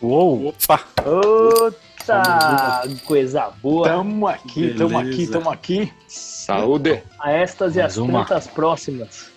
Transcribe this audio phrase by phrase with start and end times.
[0.00, 0.48] Uou!
[0.48, 0.84] Opa!
[1.04, 3.88] Outra coisa boa!
[3.88, 4.78] Tamo aqui, Beleza.
[4.78, 5.92] tamo aqui, tamo aqui.
[6.06, 7.02] Saúde!
[7.18, 9.30] A estas e as plantas próximas.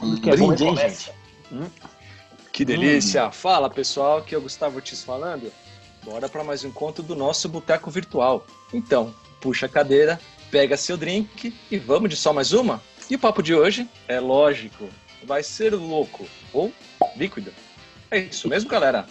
[0.00, 1.12] Tudo que é Brinde, bom gente.
[1.52, 1.66] Hum?
[2.52, 3.26] Que delícia!
[3.26, 3.32] Hum.
[3.32, 5.52] Fala pessoal, aqui é o Gustavo Ortiz falando.
[6.04, 8.46] Bora para mais um conto do nosso Boteco Virtual.
[8.72, 10.18] Então, puxa a cadeira,
[10.50, 12.82] pega seu drink e vamos de só mais uma?
[13.10, 14.88] E o papo de hoje é lógico,
[15.24, 16.72] vai ser louco ou
[17.16, 17.52] líquido.
[18.10, 19.06] É isso mesmo, galera.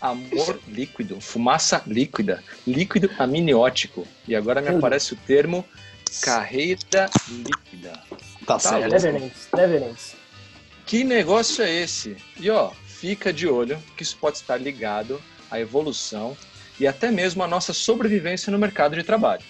[0.00, 4.06] Amor líquido, fumaça líquida, líquido amniótico.
[4.26, 5.64] E agora me aparece o termo
[6.22, 7.92] carreira líquida.
[8.46, 8.92] Tá, tá certo.
[8.92, 10.16] Reverence, reverence.
[10.86, 12.16] Que negócio é esse?
[12.38, 16.36] E ó, fica de olho que isso pode estar ligado à evolução
[16.80, 19.42] e até mesmo à nossa sobrevivência no mercado de trabalho.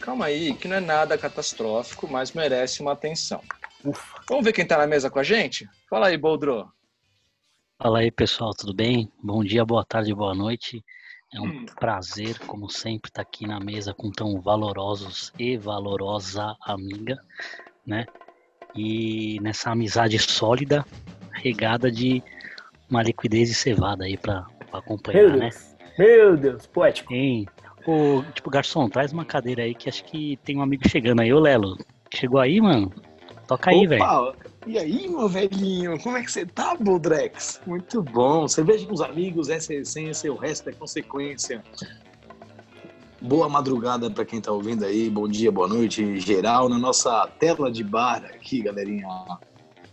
[0.00, 3.40] Calma aí, que não é nada catastrófico, mas merece uma atenção.
[3.84, 4.20] Ufa.
[4.28, 5.68] Vamos ver quem está na mesa com a gente?
[5.88, 6.70] Fala aí, Boldro.
[7.82, 9.10] Fala aí, pessoal, tudo bem?
[9.20, 10.84] Bom dia, boa tarde, boa noite.
[11.34, 11.66] É um hum.
[11.80, 17.18] prazer, como sempre, estar tá aqui na mesa com tão valorosos e valorosa amiga,
[17.84, 18.06] né?
[18.72, 20.86] E nessa amizade sólida,
[21.32, 22.22] regada de
[22.88, 25.50] uma liquidez e cevada aí para acompanhar, Meu né?
[25.50, 25.76] Deus.
[25.98, 27.08] Meu Deus, poético.
[27.08, 27.48] Tem.
[27.84, 31.32] Ô, tipo, garçom, traz uma cadeira aí que acho que tem um amigo chegando aí.
[31.32, 31.76] Ô, Lelo,
[32.14, 32.94] chegou aí, mano?
[33.52, 34.34] Toca aí, velho.
[34.66, 37.60] E aí, meu velhinho, como é que você tá, Boldrex?
[37.66, 38.48] Muito bom.
[38.48, 41.62] Cerveja com os amigos, essa é a essência, o resto é consequência.
[43.20, 47.70] Boa madrugada para quem tá ouvindo aí, bom dia, boa noite, geral, na nossa tela
[47.70, 49.06] de bar aqui, galerinha.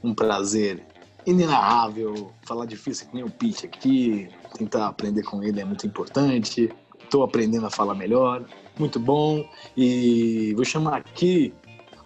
[0.01, 0.81] Um prazer
[1.25, 6.71] inenarrável, falar difícil que nem o Pete aqui, tentar aprender com ele é muito importante.
[7.03, 8.45] Estou aprendendo a falar melhor,
[8.79, 9.45] muito bom.
[9.75, 11.53] E vou chamar aqui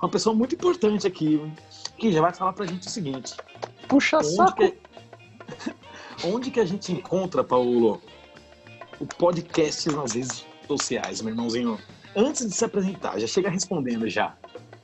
[0.03, 1.41] uma pessoa muito importante aqui,
[1.97, 3.35] que já vai falar pra gente o seguinte.
[3.87, 4.55] Puxa onde saco!
[4.57, 4.77] Que...
[6.27, 8.01] onde que a gente encontra, Paulo,
[8.99, 11.79] o podcast nas redes sociais, meu irmãozinho?
[12.13, 14.35] Antes de se apresentar, já chega respondendo já.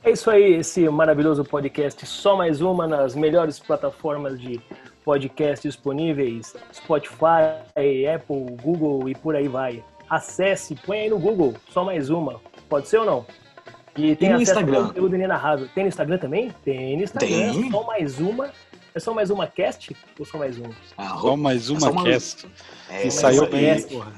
[0.02, 4.58] É isso aí, esse maravilhoso podcast, só mais uma nas melhores plataformas de
[5.04, 7.60] podcast disponíveis, Spotify,
[8.14, 9.84] Apple, Google e por aí vai.
[10.08, 12.40] Acesse, põe aí no Google, só mais uma.
[12.70, 13.26] Pode ser ou não?
[13.96, 14.86] E tem e no Instagram.
[14.88, 15.68] conteúdo inenarrável.
[15.74, 16.54] Tem no Instagram também?
[16.64, 17.28] Tem no Instagram.
[17.28, 17.70] Tem.
[17.70, 18.50] Só mais uma.
[18.94, 20.64] É só mais uma cast ou só mais um?
[20.98, 22.48] Ah, só mais uma é só cast.
[22.88, 23.82] É, Ensaiou bem.
[23.82, 24.12] Porra.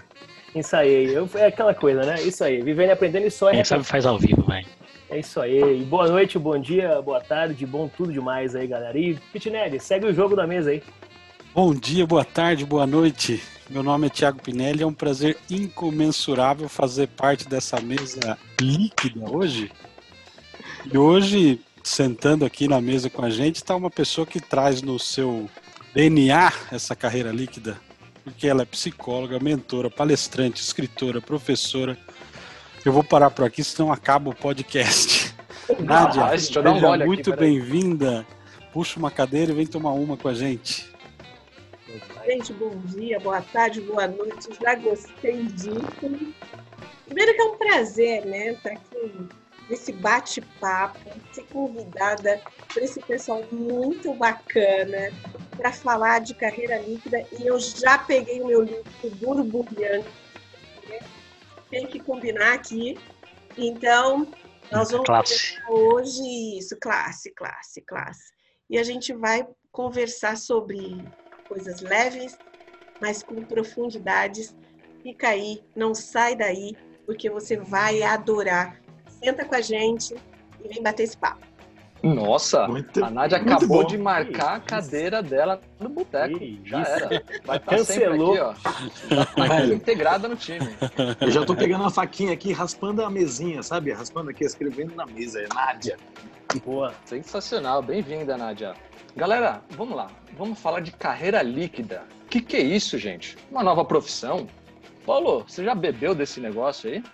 [0.55, 1.17] Ensaiei.
[1.17, 2.21] Eu, é aquela coisa, né?
[2.23, 2.63] Isso aí.
[2.63, 3.55] Vivendo e aprendendo e só é.
[3.55, 4.65] Quem sabe faz ao vivo, vai.
[5.11, 5.83] É isso aí.
[5.83, 8.99] E boa noite, bom dia, boa tarde, bom tudo demais aí, galera.
[8.99, 10.83] E Pitinelli, segue o jogo da mesa aí.
[11.55, 13.43] Bom dia, boa tarde, boa noite.
[13.73, 19.73] Meu nome é Thiago Pinelli, é um prazer incomensurável fazer parte dessa mesa líquida hoje.
[20.93, 24.99] E hoje, sentando aqui na mesa com a gente, está uma pessoa que traz no
[24.99, 25.49] seu
[25.95, 27.81] DNA essa carreira líquida,
[28.23, 31.97] porque ela é psicóloga, mentora, palestrante, escritora, professora.
[32.85, 35.35] Eu vou parar por aqui, senão acaba o podcast.
[35.81, 36.61] Nádia, ah, seja
[37.07, 38.27] muito bem-vinda.
[38.71, 40.92] Puxa uma cadeira e vem tomar uma com a gente.
[42.33, 44.49] Gente, bom dia, boa tarde, boa noite.
[44.59, 45.77] Já gostei disso.
[47.05, 48.53] Primeiro que é um prazer, né?
[48.53, 49.29] Estar tá aqui
[49.69, 50.99] nesse bate-papo,
[51.31, 52.41] ser convidada
[52.73, 55.13] por esse pessoal muito bacana
[55.59, 57.23] para falar de carreira líquida.
[57.39, 58.83] E eu já peguei o meu livro
[59.21, 60.09] borbulhando.
[60.89, 61.01] Né?
[61.69, 62.99] Tem que combinar aqui.
[63.59, 64.27] Então,
[64.71, 65.59] nós vamos classe.
[65.69, 68.33] hoje isso, classe, classe, classe.
[68.71, 70.99] E a gente vai conversar sobre
[71.53, 72.39] coisas leves,
[73.01, 74.57] mas com profundidades.
[75.03, 76.75] Fica aí, não sai daí,
[77.05, 78.81] porque você vai adorar.
[79.23, 80.15] Senta com a gente
[80.65, 81.53] e vem bater esse papo.
[82.03, 83.87] Nossa, muito, a Nádia acabou bom.
[83.87, 86.37] de marcar a cadeira dela no boteco.
[86.65, 87.09] Já era.
[87.45, 88.35] Vai estar tá Cancelou.
[88.35, 89.25] sempre aqui, ó.
[89.37, 90.67] Vai integrada no time.
[91.21, 93.93] Eu já tô pegando a faquinha aqui, raspando a mesinha, sabe?
[93.93, 95.43] Raspando aqui, escrevendo na mesa.
[95.43, 95.97] É Nádia.
[96.65, 96.93] Boa.
[97.05, 97.81] Sensacional.
[97.83, 98.75] Bem-vinda, Nádia.
[99.15, 100.11] Galera, vamos lá.
[100.39, 102.03] Vamos falar de carreira líquida.
[102.25, 103.37] O que, que é isso, gente?
[103.51, 104.47] Uma nova profissão?
[105.05, 107.05] Paulo, você já bebeu desse negócio aí?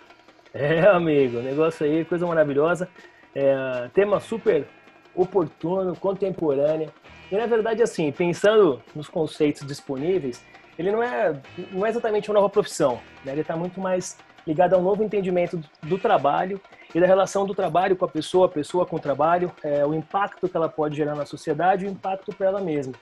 [0.53, 2.87] É, amigo, negócio aí, coisa maravilhosa.
[3.35, 4.65] É, tema super
[5.13, 6.89] oportuno, contemporâneo.
[7.29, 10.43] E na verdade, assim, pensando nos conceitos disponíveis,
[10.77, 11.37] ele não é,
[11.71, 13.01] não é exatamente uma nova profissão.
[13.25, 13.33] Né?
[13.33, 16.59] Ele está muito mais ligado a um novo entendimento do, trabalho
[16.93, 19.93] e da relação do trabalho com a pessoa, a pessoa com o trabalho, é, o
[19.93, 22.93] impacto que ela pode gerar na sociedade e o impacto para ela mesma.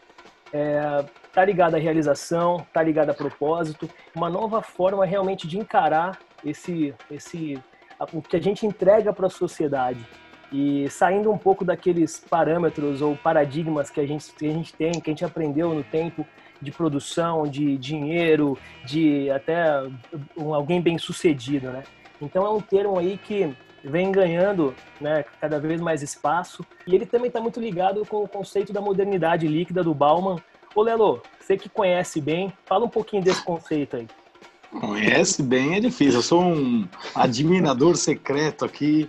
[0.53, 1.03] É,
[1.33, 6.93] tá ligado à realização, tá ligado a propósito, uma nova forma realmente de encarar esse,
[7.11, 7.61] esse
[8.13, 10.05] o que a gente entrega para a sociedade
[10.51, 14.91] e saindo um pouco daqueles parâmetros ou paradigmas que a gente, que a gente tem,
[14.93, 16.25] que a gente aprendeu no tempo
[16.61, 19.83] de produção, de dinheiro, de até
[20.37, 21.83] alguém bem sucedido, né?
[22.21, 27.05] Então é um termo aí que vem ganhando né, cada vez mais espaço e ele
[27.05, 30.37] também está muito ligado com o conceito da modernidade líquida do Bauman.
[30.75, 34.07] Ô Lelo, você que conhece bem, fala um pouquinho desse conceito aí.
[34.79, 36.19] Conhece bem é difícil.
[36.19, 39.07] Eu sou um admirador secreto aqui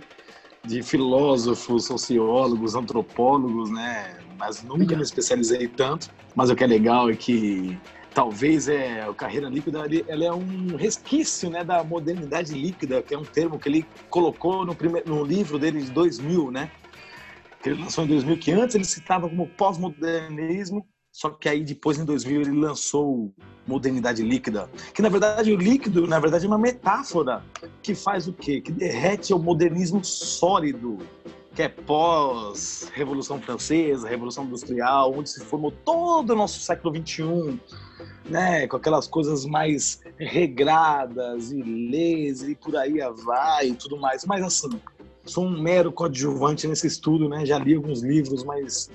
[0.63, 4.17] de filósofos, sociólogos, antropólogos, né?
[4.39, 6.09] Mas nunca me especializei tanto.
[6.33, 7.77] Mas o que é legal é que
[8.13, 13.17] talvez é a carreira líquida ela é um resquício né da modernidade líquida que é
[13.17, 16.71] um termo que ele colocou no primeiro no livro dele de 2000 né
[17.61, 21.99] que ele lançou em 2000 que antes ele citava como pós-modernismo só que aí depois
[21.99, 23.33] em 2000 ele lançou
[23.67, 27.43] modernidade líquida, que na verdade o líquido, na verdade é uma metáfora
[27.81, 28.61] que faz o quê?
[28.61, 30.97] Que derrete o modernismo sólido,
[31.59, 37.59] que é pós Revolução Francesa, Revolução Industrial, onde se formou todo o nosso século 21,
[38.29, 44.23] né, com aquelas coisas mais regradas e leis e por aí vai e tudo mais.
[44.23, 44.69] Mas assim,
[45.25, 47.45] sou um mero coadjuvante nesse estudo, né?
[47.45, 48.89] Já li alguns livros, mas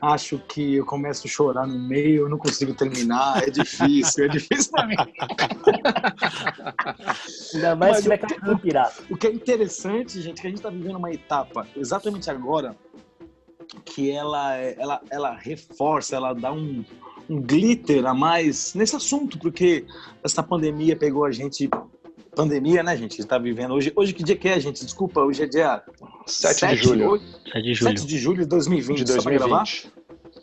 [0.00, 4.28] acho que eu começo a chorar no meio, eu não consigo terminar, é difícil, é
[4.28, 4.96] difícil para mim.
[7.54, 9.02] Ainda mais se tiver capitão pirata.
[9.10, 12.76] O que é interessante, gente, é que a gente está vivendo uma etapa exatamente agora
[13.84, 16.84] que ela, ela, ela reforça, ela dá um,
[17.28, 19.84] um glitter a mais nesse assunto, porque
[20.22, 21.68] essa pandemia pegou a gente
[22.38, 23.20] pandemia, né, gente?
[23.20, 23.92] está vivendo hoje.
[23.96, 24.84] Hoje que dia que é, gente?
[24.84, 25.82] Desculpa, hoje é dia
[26.24, 27.20] 7, 7 de julho.
[27.52, 27.98] 7 de julho.
[27.98, 28.98] 7 de julho de 2020.
[28.98, 29.92] De 2020.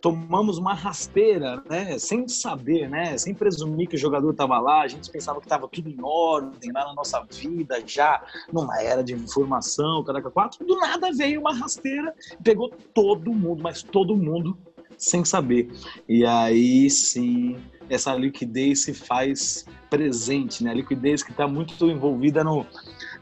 [0.02, 1.98] Tomamos uma rasteira, né?
[1.98, 3.18] Sem saber, né?
[3.18, 4.82] Sem presumir que o jogador estava lá.
[4.82, 8.22] A gente pensava que estava tudo em ordem lá na nossa vida, já
[8.52, 10.66] numa era de informação, caraca, quatro.
[10.66, 14.58] Do nada veio uma rasteira e pegou todo mundo, mas todo mundo
[14.98, 15.72] sem saber.
[16.10, 17.56] E aí sim
[17.90, 19.66] essa liquidez se faz
[19.96, 20.72] presente, né?
[20.72, 22.66] A liquidez que está muito envolvida no,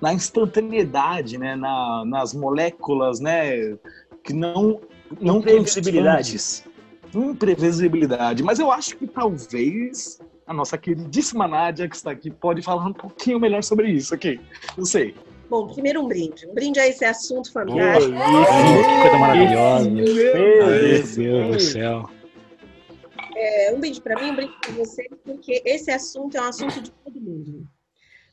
[0.01, 1.55] na instantaneidade, né?
[1.55, 3.77] Na, nas moléculas, né?
[4.23, 4.79] Que não
[5.21, 6.63] não imprevisibilidades,
[7.13, 8.41] imprevisibilidade.
[8.41, 12.93] Mas eu acho que talvez a nossa queridíssima Nádia que está aqui pode falar um
[12.93, 14.39] pouquinho melhor sobre isso aqui.
[14.77, 15.13] Não sei.
[15.49, 16.47] Bom, primeiro um brinde.
[16.47, 18.11] Um brinde a esse assunto fantástico.
[18.11, 19.89] que coisa maravilhosa.
[19.89, 22.09] Meu Deus, Meu Deus do céu.
[23.43, 26.81] É, um brinde para mim, um brinde para você, porque esse assunto é um assunto
[26.81, 27.67] de todo mundo.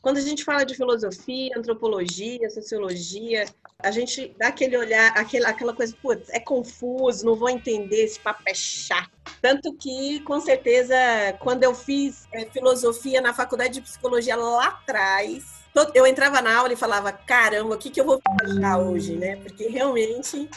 [0.00, 3.44] Quando a gente fala de filosofia, antropologia, sociologia,
[3.80, 8.18] a gente dá aquele olhar, aquela, aquela coisa, putz, é confuso, não vou entender, esse
[8.20, 9.10] papo é chato.
[9.42, 10.94] Tanto que, com certeza,
[11.40, 15.44] quando eu fiz é, filosofia na faculdade de psicologia lá atrás,
[15.92, 19.36] eu entrava na aula e falava, caramba, o que, que eu vou viajar hoje, né?
[19.36, 20.48] Porque realmente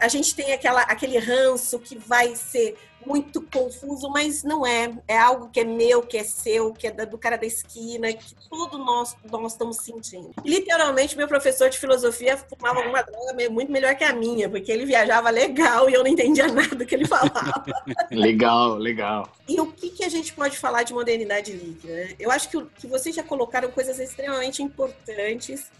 [0.00, 2.76] a gente tem aquela, aquele ranço que vai ser
[3.06, 4.92] muito confuso, mas não é.
[5.06, 8.34] É algo que é meu, que é seu, que é do cara da esquina, que
[8.50, 10.32] tudo nós, nós estamos sentindo.
[10.44, 14.70] E, literalmente, meu professor de filosofia fumava uma droga muito melhor que a minha, porque
[14.70, 17.64] ele viajava legal e eu não entendia nada que ele falava.
[18.10, 19.32] legal, legal.
[19.48, 22.08] E o que, que a gente pode falar de modernidade líquida?
[22.18, 25.70] Eu acho que, que vocês já colocaram coisas extremamente importantes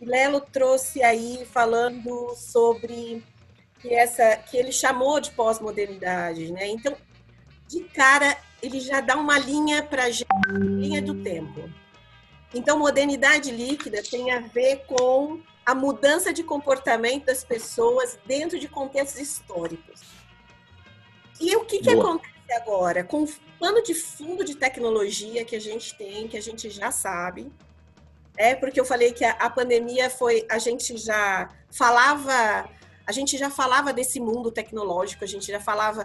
[0.00, 3.22] Lelo trouxe aí falando sobre
[3.80, 6.66] que essa que ele chamou de pós-modernidade, né?
[6.68, 6.96] Então,
[7.66, 10.08] de cara, ele já dá uma linha para a
[10.50, 11.68] linha do tempo.
[12.54, 18.68] Então, modernidade líquida tem a ver com a mudança de comportamento das pessoas dentro de
[18.68, 20.00] contextos históricos.
[21.40, 23.04] E o que, que acontece agora?
[23.04, 23.28] Com o
[23.58, 27.52] plano de fundo de tecnologia que a gente tem, que a gente já sabe,
[28.38, 32.70] é porque eu falei que a, a pandemia foi, a gente já falava,
[33.04, 36.02] a gente já falava desse mundo tecnológico, a gente já falava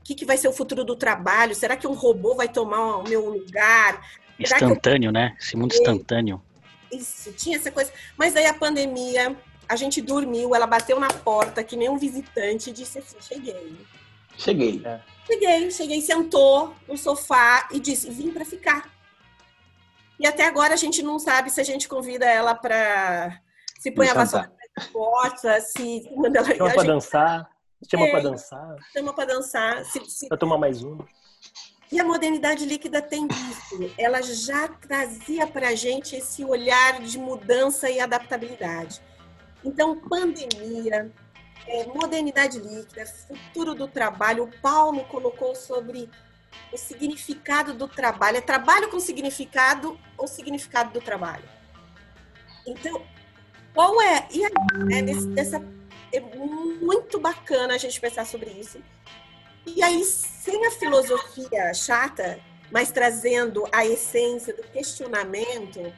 [0.00, 2.98] o que, que vai ser o futuro do trabalho, será que um robô vai tomar
[2.98, 4.00] o meu lugar?
[4.44, 5.12] Será instantâneo, eu...
[5.12, 5.36] né?
[5.40, 6.40] Esse mundo instantâneo.
[6.90, 7.92] Isso, tinha essa coisa.
[8.16, 9.36] Mas aí a pandemia,
[9.68, 13.76] a gente dormiu, ela bateu na porta que nem um visitante e disse assim: cheguei.
[14.36, 14.82] Cheguei.
[14.84, 15.00] É.
[15.26, 18.91] Cheguei, cheguei, sentou no sofá e disse: vim para ficar.
[20.22, 23.40] E até agora a gente não sabe se a gente convida ela para
[23.80, 24.52] se põe a vassoura
[24.92, 27.50] porta, se manda ela chama para dançar,
[27.90, 30.28] chama é, para dançar, chama para dançar, se, se...
[30.28, 31.04] para tomar mais uma.
[31.90, 33.92] E a modernidade líquida tem isso.
[33.98, 39.02] Ela já trazia para a gente esse olhar de mudança e adaptabilidade.
[39.62, 41.12] Então, pandemia,
[41.66, 44.44] é, modernidade líquida, futuro do trabalho.
[44.44, 46.08] O Paulo colocou sobre
[46.72, 48.38] o significado do trabalho.
[48.38, 51.44] É trabalho com significado ou significado do trabalho?
[52.66, 53.02] Então,
[53.74, 54.26] qual é?
[54.30, 54.52] E aí,
[54.84, 55.00] né,
[56.12, 58.82] é muito bacana a gente pensar sobre isso.
[59.66, 62.38] E aí, sem a filosofia chata,
[62.70, 65.92] mas trazendo a essência do questionamento,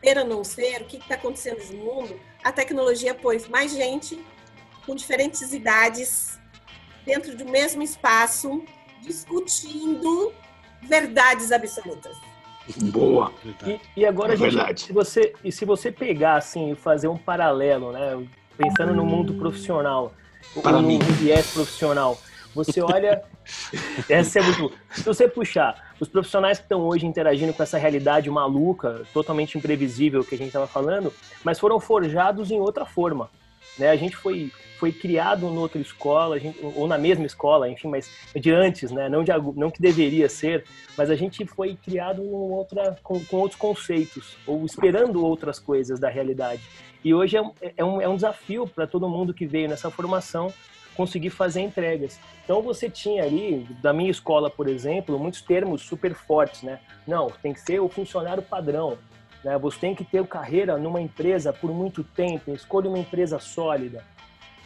[0.00, 4.24] ter ou não ser, o que está acontecendo no mundo, a tecnologia pôs mais gente
[4.86, 6.38] com diferentes idades
[7.04, 8.64] dentro do mesmo espaço,
[9.02, 10.32] discutindo
[10.82, 12.16] verdades absolutas.
[12.92, 13.32] Boa.
[13.66, 14.80] E, e agora, É gente, verdade.
[14.82, 18.22] se você, e se você pegar assim e fazer um paralelo, né?
[18.56, 20.12] Pensando no mundo profissional,
[20.62, 20.98] Para no, mim.
[20.98, 22.18] viés profissional,
[22.54, 23.22] você olha.
[24.10, 24.72] essa é muito.
[24.90, 30.22] Se você puxar os profissionais que estão hoje interagindo com essa realidade maluca, totalmente imprevisível
[30.22, 31.12] que a gente estava falando,
[31.42, 33.30] mas foram forjados em outra forma.
[33.78, 33.90] Né?
[33.90, 38.50] A gente foi, foi criado outra escola, gente, ou na mesma escola, enfim, mas de
[38.50, 39.08] antes, né?
[39.08, 40.64] não, de, não que deveria ser,
[40.96, 46.08] mas a gente foi criado outra, com, com outros conceitos, ou esperando outras coisas da
[46.08, 46.62] realidade.
[47.04, 47.42] E hoje é
[47.76, 50.52] é um, é um desafio para todo mundo que veio nessa formação
[50.98, 52.18] conseguir fazer entregas.
[52.42, 56.80] Então você tinha ali, da minha escola, por exemplo, muitos termos super fortes, né?
[57.06, 58.98] Não, tem que ser o funcionário padrão,
[59.44, 59.56] né?
[59.58, 64.04] Você tem que ter carreira numa empresa por muito tempo, escolha uma empresa sólida.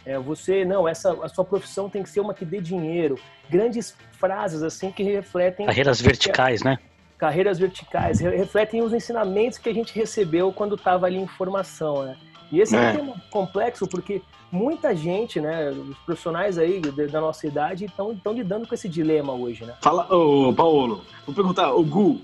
[0.05, 3.17] É, você, não, essa, a sua profissão tem que ser uma que dê dinheiro.
[3.49, 6.77] Grandes frases assim que refletem Carreiras verticais, né?
[7.17, 12.03] carreiras verticais, re- refletem os ensinamentos que a gente recebeu quando estava ali em formação,
[12.03, 12.17] né?
[12.51, 12.89] E esse é, É.
[12.89, 18.67] um tema complexo porque muita gente, né, os profissionais aí da nossa idade estão lidando
[18.67, 19.73] com esse dilema hoje, né?
[19.81, 22.19] Fala, ô Paulo, vou perguntar, ô Gu,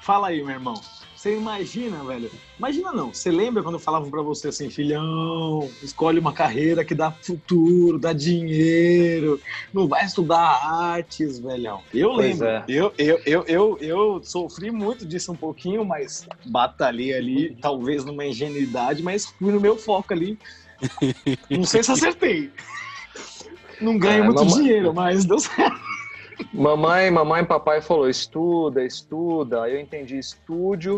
[0.00, 0.74] fala aí, meu irmão.
[1.26, 2.30] Você imagina, velho?
[2.56, 3.12] Imagina não.
[3.12, 8.12] Você lembra quando falavam pra você assim, filhão, escolhe uma carreira que dá futuro, dá
[8.12, 9.40] dinheiro,
[9.74, 11.82] não vai estudar artes, velhão.
[11.92, 12.46] Eu Pois lembro.
[12.46, 12.64] é.
[12.68, 18.24] Eu, eu, eu, eu, eu sofri muito disso um pouquinho, mas batalhei ali, talvez numa
[18.24, 20.38] ingenuidade, mas fui no meu foco ali.
[21.50, 22.52] Não sei se acertei.
[23.80, 25.74] Não ganho É, muito mamãe- dinheiro, mas deu certo.
[26.52, 29.62] Mamãe, mamãe e papai falou, estuda, estuda.
[29.62, 30.94] Aí eu entendi estúdio,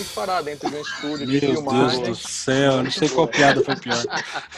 [0.00, 2.02] fique parado dentro de um estúdio de Meu Deus filmagem.
[2.04, 4.02] do céu, eu não sei qual piada foi pior.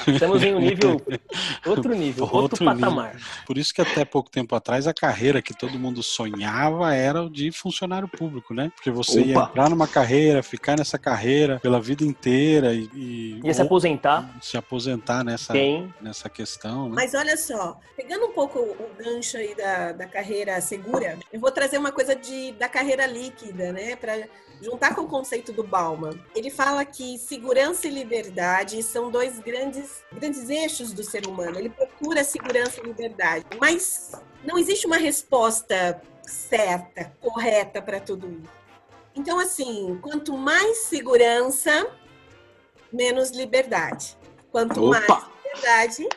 [0.07, 1.01] Estamos em um nível,
[1.67, 3.17] outro nível, outro, Outro patamar.
[3.47, 7.31] Por isso que até pouco tempo atrás a carreira que todo mundo sonhava era o
[7.31, 8.71] de funcionário público, né?
[8.75, 9.51] Porque você ia Opa.
[9.51, 14.57] entrar numa carreira, ficar nessa carreira pela vida inteira e, e Ia se aposentar, se
[14.57, 15.55] aposentar nessa,
[16.01, 16.95] nessa questão, né?
[16.95, 21.51] Mas olha só, pegando um pouco o gancho aí da, da carreira segura, eu vou
[21.51, 23.97] trazer uma coisa de, da carreira líquida, né?
[23.97, 24.27] Para
[24.63, 26.19] juntar com o conceito do Bauman.
[26.35, 31.59] Ele fala que segurança e liberdade são dois grandes, grandes eixos do ser humano.
[31.59, 34.13] Ele procura segurança e liberdade, mas
[34.45, 38.63] não existe uma resposta certa, correta para tudo isso.
[39.15, 41.91] Então, assim, quanto mais segurança,
[42.93, 44.17] menos liberdade.
[44.51, 45.01] Quanto Opa!
[45.01, 46.09] mais liberdade,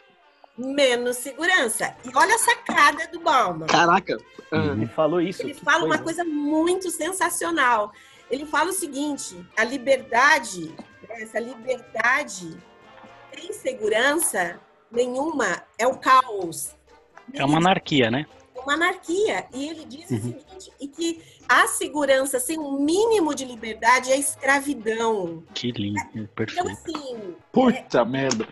[0.57, 1.95] menos segurança.
[2.05, 3.65] E olha a sacada do Bauman.
[3.67, 4.17] Caraca.
[4.51, 5.41] Ele falou isso.
[5.41, 6.23] Ele fala uma coisa.
[6.23, 7.91] coisa muito sensacional.
[8.29, 10.69] Ele fala o seguinte: a liberdade,
[11.07, 12.57] né, essa liberdade
[13.33, 14.59] sem segurança
[14.91, 16.73] nenhuma é o caos.
[17.33, 18.25] É uma anarquia, né?
[18.55, 19.45] É uma anarquia.
[19.53, 20.21] E ele diz o Uhum.
[20.21, 25.43] seguinte: e que a segurança sem um mínimo de liberdade é escravidão.
[25.53, 26.69] Que lindo, Então, perfeito.
[26.69, 28.47] assim, Puta merda.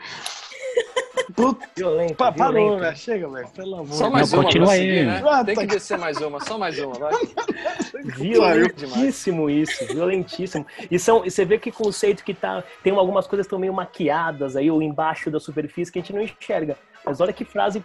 [1.36, 2.82] Puta, Violento, pa- parou, violento.
[2.82, 2.98] velho.
[2.98, 3.48] Chega, velho.
[3.50, 4.79] Pelo amor Só mais Não, uma continua aí.
[4.79, 5.24] seguir, né?
[5.25, 7.13] Ah, Tem tá- que descer mais uma, só mais uma, vai.
[8.03, 10.65] Violentíssimo isso, violentíssimo.
[10.89, 12.63] E, são, e você vê que conceito que tá.
[12.84, 16.13] Tem algumas coisas que estão meio maquiadas aí, ou embaixo da superfície, que a gente
[16.13, 16.77] não enxerga.
[17.05, 17.84] Mas olha que frase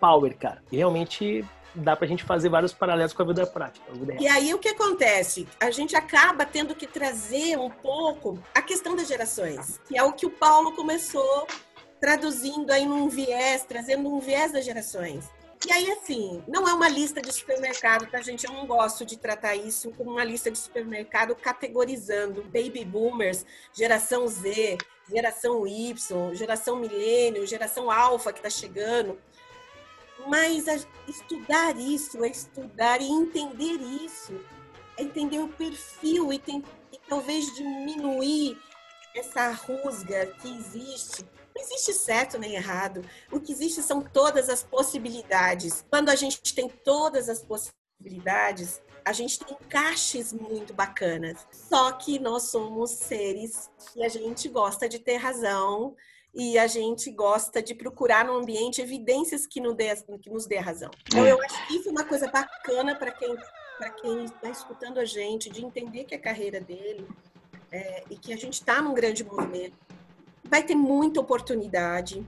[0.00, 0.62] power, cara.
[0.70, 1.44] E realmente
[1.74, 3.84] dá pra gente fazer vários paralelos com a vida prática.
[3.90, 4.22] a vida real.
[4.22, 5.46] E aí o que acontece?
[5.60, 10.12] A gente acaba tendo que trazer um pouco a questão das gerações, que é o
[10.12, 11.46] que o Paulo começou
[12.00, 15.24] traduzindo aí num viés, trazendo um viés das gerações.
[15.66, 18.46] E aí, assim, não é uma lista de supermercado, tá, gente?
[18.46, 24.28] Eu não gosto de tratar isso como uma lista de supermercado categorizando baby boomers, geração
[24.28, 24.78] Z,
[25.10, 29.18] geração Y, geração milênio, geração alfa que tá chegando.
[30.28, 30.66] Mas
[31.08, 34.40] estudar isso é estudar e entender isso,
[34.96, 38.56] é entender o perfil e, tem- e talvez diminuir
[39.14, 41.24] essa rusga que existe.
[41.58, 43.04] Não existe certo nem errado.
[43.32, 45.84] O que existe são todas as possibilidades.
[45.90, 51.44] Quando a gente tem todas as possibilidades, a gente tem encaixes muito bacanas.
[51.50, 55.96] Só que nós somos seres e a gente gosta de ter razão
[56.32, 60.58] e a gente gosta de procurar no ambiente evidências que nos dê, que nos dê
[60.58, 60.92] razão.
[61.08, 63.36] Então, eu acho que isso é uma coisa bacana para quem
[63.76, 67.06] para quem está escutando a gente, de entender que é a carreira dele
[67.70, 69.87] é, e que a gente está num grande movimento.
[70.50, 72.24] Vai ter muita oportunidade.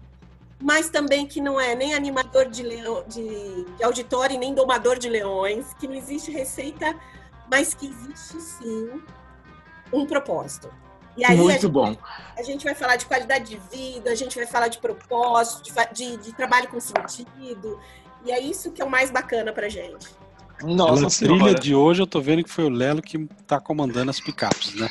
[0.61, 5.09] mas também que não é nem animador de, leão, de, de auditório nem domador de
[5.09, 6.95] leões, que não existe receita,
[7.51, 9.03] mas que existe sim
[9.93, 10.71] um propósito.
[11.17, 11.97] E aí Muito a gente, bom.
[12.37, 15.73] A gente vai falar de qualidade de vida, a gente vai falar de propósito, de,
[15.95, 17.81] de, de trabalho com sentido.
[18.25, 20.09] E é isso que é o mais bacana pra gente.
[20.63, 21.39] Nossa Pela senhora.
[21.39, 24.75] trilha de hoje, eu tô vendo que foi o Lelo que tá comandando as picapes,
[24.75, 24.89] né?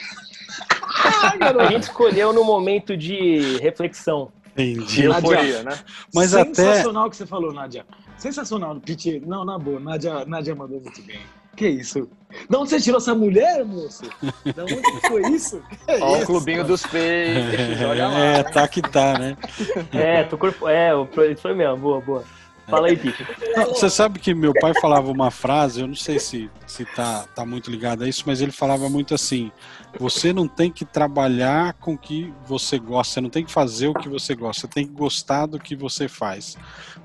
[1.59, 4.31] A gente escolheu no momento de reflexão.
[4.53, 5.05] Entendi.
[5.05, 5.79] Euforia, né?
[6.13, 7.85] Mas Sensacional o que você falou, Nádia.
[8.17, 8.75] Sensacional.
[8.79, 11.19] Piti, não, na boa, Nádia, Nádia mandou muito bem.
[11.55, 12.09] Que isso?
[12.49, 14.03] De onde você tirou essa mulher, moço?
[14.45, 15.61] De onde foi isso?
[15.87, 18.19] Olha o clubinho dos peixes, olha lá.
[18.19, 19.37] É, tá que tá, né?
[19.91, 20.69] É, tô corpo...
[20.69, 20.91] é,
[21.31, 22.23] isso foi mesmo, boa, boa.
[22.69, 23.25] Fala aí, Pete.
[23.67, 27.45] Você sabe que meu pai falava uma frase, eu não sei se, se tá, tá
[27.45, 29.51] muito ligado a isso, mas ele falava muito assim:
[29.99, 33.87] você não tem que trabalhar com o que você gosta, você não tem que fazer
[33.87, 36.57] o que você gosta, você tem que gostar do que você faz.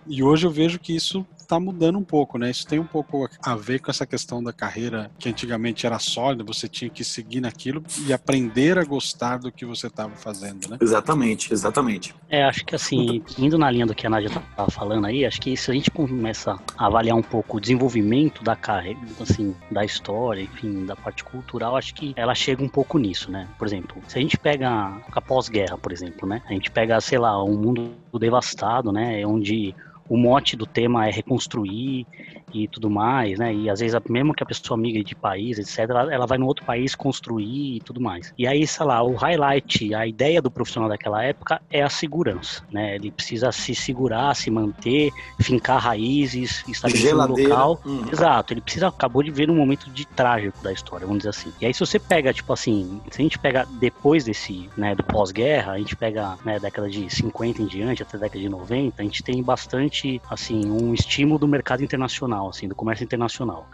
[0.06, 2.50] E hoje eu vejo que isso está mudando um pouco, né?
[2.50, 6.44] Isso tem um pouco a ver com essa questão da carreira que antigamente era sólida,
[6.44, 10.78] você tinha que seguir naquilo e aprender a gostar do que você estava fazendo, né?
[10.80, 12.14] Exatamente, exatamente.
[12.28, 15.40] É, acho que assim, indo na linha do que a Nádia estava falando aí, acho
[15.40, 19.84] que se a gente começa a avaliar um pouco o desenvolvimento da carreira, assim, da
[19.84, 23.48] história, enfim, da parte cultural, acho que ela chega um pouco nisso, né?
[23.58, 26.42] Por exemplo, se a gente pega a pós-guerra, por exemplo, né?
[26.46, 29.24] A gente pega, sei lá, um mundo devastado, né?
[29.26, 29.74] Onde
[30.08, 32.06] o mote do tema é reconstruir
[32.54, 33.52] e tudo mais, né?
[33.52, 36.64] E às vezes, mesmo que a pessoa migre de país, etc., ela, vai no outro
[36.64, 38.32] país construir e tudo mais.
[38.38, 42.62] E aí, sei lá, o highlight, a ideia do profissional daquela época é a segurança,
[42.70, 42.94] né?
[42.94, 47.80] Ele precisa se segurar, se manter, fincar raízes, estabelecer um local.
[47.84, 48.04] Uhum.
[48.12, 51.52] Exato, ele precisa, acabou de ver um momento de trágico da história, vamos dizer assim.
[51.61, 55.02] E aí, se você pega, tipo assim, se a gente pega depois desse, né, do
[55.02, 59.04] pós-guerra, a gente pega, né, década de 50 em diante, até década de 90, a
[59.04, 63.68] gente tem bastante, assim, um estímulo do mercado internacional internacional, assim, do comércio internacional.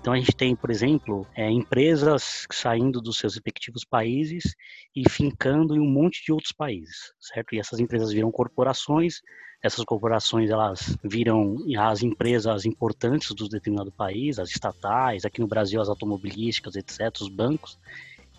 [0.00, 4.54] Então a gente tem, por exemplo, é, empresas saindo dos seus respectivos países
[4.94, 7.54] e fincando em um monte de outros países, certo?
[7.54, 9.20] E essas empresas viram corporações,
[9.62, 15.80] essas corporações elas viram as empresas importantes do determinado país, as estatais, aqui no Brasil
[15.80, 17.76] as automobilísticas, etc., os bancos.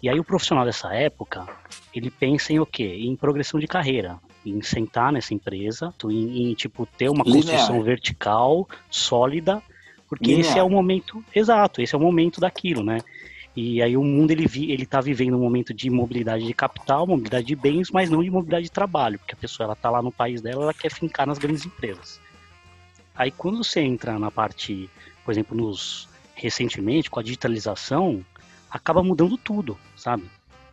[0.01, 1.45] E aí o profissional dessa época,
[1.93, 2.97] ele pensa em o quê?
[3.01, 7.83] Em progressão de carreira, em sentar nessa empresa, em, em tipo ter uma construção Linear.
[7.83, 9.61] vertical, sólida,
[10.07, 10.49] porque Linear.
[10.49, 12.99] esse é o momento exato, esse é o momento daquilo, né?
[13.55, 17.07] E aí o mundo ele vi, ele está vivendo um momento de mobilidade de capital,
[17.07, 20.01] mobilidade de bens, mas não de mobilidade de trabalho, porque a pessoa ela tá lá
[20.01, 22.21] no país dela, ela quer fincar nas grandes empresas.
[23.15, 24.87] Aí quando você entra na parte,
[25.25, 28.23] por exemplo, nos recentemente com a digitalização,
[28.69, 30.29] acaba mudando tudo, sabe?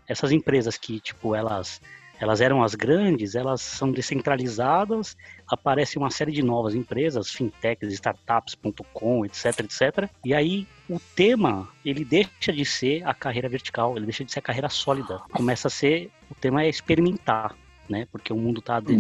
[0.07, 1.81] Essas empresas que tipo elas
[2.21, 5.17] elas eram as grandes, elas são descentralizadas,
[5.49, 10.09] aparece uma série de novas empresas, fintechs, startups.com, etc, etc.
[10.25, 14.39] E aí o tema, ele deixa de ser a carreira vertical, ele deixa de ser
[14.39, 15.21] a carreira sólida.
[15.33, 17.55] Começa a ser, o tema é experimentar
[17.89, 18.07] né?
[18.11, 18.97] Porque o mundo está de,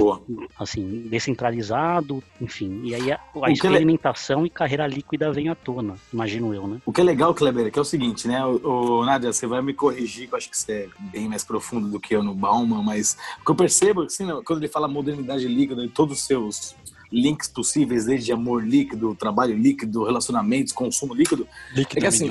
[0.58, 2.80] assim descentralizado, enfim.
[2.84, 6.80] E aí a, a experimentação e carreira líquida vem à tona, imagino eu, né?
[6.84, 8.44] O que é legal, Kleber, é que é o seguinte, né?
[8.44, 11.44] O, o Nádia, você vai me corrigir, que eu acho que você é bem mais
[11.44, 14.88] profundo do que eu no Bauman, mas o que eu percebo, assim, quando ele fala
[14.88, 16.76] modernidade líquida e todos os seus
[17.10, 21.46] links possíveis, desde amor líquido, trabalho líquido, relacionamentos, consumo líquido.
[21.72, 22.28] Líquido é que, assim,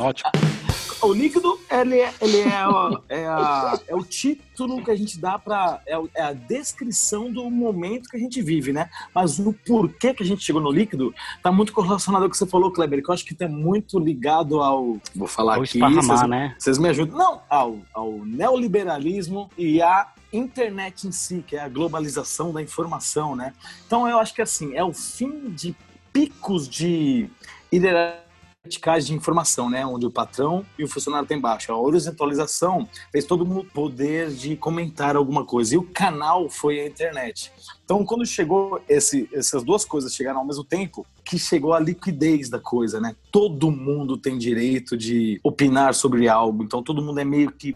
[1.02, 5.20] o líquido ele é, ele é, o, é, a, é o título que a gente
[5.20, 8.90] dá para é, é, a descrição do momento que a gente vive, né?
[9.14, 12.48] Mas o porquê que a gente chegou no líquido tá muito correlacionado ao que você
[12.48, 16.28] falou, Kleber, que eu acho que tá muito ligado ao vou falar ao aqui, vocês,
[16.28, 16.56] né?
[16.58, 21.70] vocês me ajudam, não, ao, ao neoliberalismo e a internet em si, que é a
[21.70, 23.54] globalização da informação, né?
[23.86, 25.76] Então eu acho que assim é o fim de
[26.12, 27.30] picos de
[28.64, 29.86] verticais de informação, né?
[29.86, 31.72] Onde o patrão e o funcionário tem baixo.
[31.74, 35.76] A horizontalização fez todo mundo poder de comentar alguma coisa.
[35.76, 37.52] E o canal foi a internet.
[37.84, 42.50] Então, quando chegou esse, essas duas coisas chegaram ao mesmo tempo, que chegou a liquidez
[42.50, 43.14] da coisa, né?
[43.30, 46.64] Todo mundo tem direito de opinar sobre algo.
[46.64, 47.76] Então, todo mundo é meio que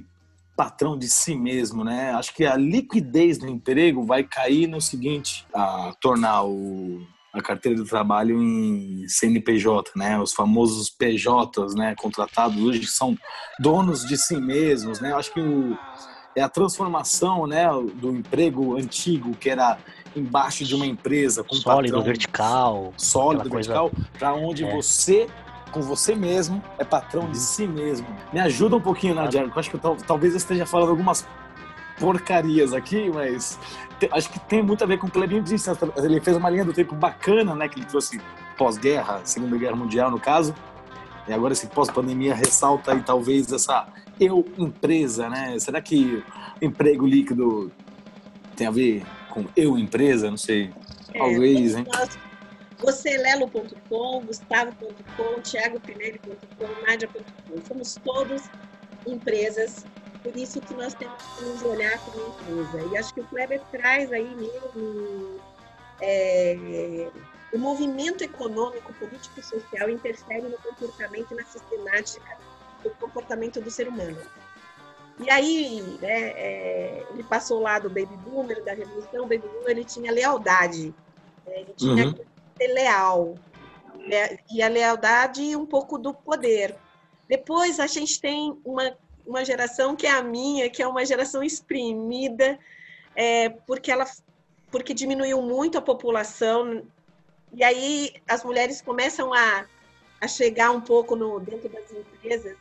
[0.56, 2.12] patrão de si mesmo, né?
[2.12, 7.06] Acho que a liquidez do emprego vai cair no seguinte, a tornar o
[7.40, 10.20] a carteira de trabalho em CNPJ, né?
[10.20, 11.96] Os famosos PJs, né?
[11.96, 13.18] Contratados hoje são
[13.60, 15.12] donos de si mesmos, né?
[15.12, 15.78] Eu acho que o,
[16.36, 17.68] é a transformação, né?
[17.96, 19.78] Do emprego antigo que era
[20.16, 24.76] embaixo de uma empresa com sólido vertical, sólido vertical, para onde é.
[24.76, 25.28] você
[25.72, 28.08] com você mesmo é patrão de si mesmo.
[28.32, 29.42] Me ajuda um pouquinho, Nadia.
[29.42, 31.28] Eu acho que eu, talvez eu esteja falando algumas
[32.00, 33.60] porcarias aqui, mas
[34.12, 35.70] acho que tem muito a ver com o Clebinho disse.
[35.98, 37.68] Ele fez uma linha do tempo bacana, né?
[37.68, 38.22] Que ele trouxe
[38.58, 40.54] pós-guerra, Segunda Guerra Mundial, no caso.
[41.28, 43.88] E agora esse pós-pandemia ressalta aí talvez essa
[44.20, 45.58] eu empresa, né?
[45.60, 46.24] Será que
[46.62, 47.72] emprego líquido
[48.56, 50.30] tem a ver com eu empresa?
[50.30, 50.72] Não sei.
[51.14, 51.86] É, Talvez, hein?
[51.92, 52.18] Nós,
[52.80, 57.62] vocêlelo.com, gustavo.com, thiagopinelli.com, nadia.com.
[57.68, 58.44] Somos todos
[59.06, 59.86] empresas,
[60.28, 62.86] por isso que nós temos que nos olhar como empresa.
[62.92, 65.40] E acho que o Kleber traz aí mesmo
[66.02, 67.10] é,
[67.54, 72.38] o movimento econômico, político e social interfere no comportamento e na sistemática
[72.84, 74.18] do comportamento do ser humano.
[75.20, 79.70] E aí, né, é, ele passou lá do baby boomer, da revolução, o baby boomer
[79.70, 80.94] ele tinha lealdade,
[81.46, 82.14] né, ele tinha Uhum.
[82.14, 82.26] que
[82.58, 83.36] ser leal,
[84.08, 86.76] né, e a lealdade e um pouco do poder.
[87.30, 88.96] Depois a gente tem uma,
[89.28, 92.58] uma geração que é a minha, que é uma geração exprimida,
[93.16, 94.06] é, porque ela
[94.72, 96.84] porque diminuiu muito a população,
[97.54, 99.66] e aí as mulheres começam a,
[100.20, 102.58] a chegar um pouco no, dentro das empresas,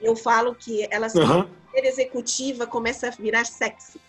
[0.00, 1.48] e eu falo que elas Aham.
[1.72, 4.00] ser executiva começa a virar sexy.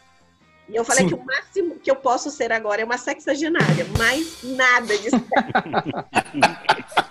[0.68, 1.10] E eu falei Sim.
[1.10, 5.16] que o máximo que eu posso ser agora é uma sexagenária, mas nada disso.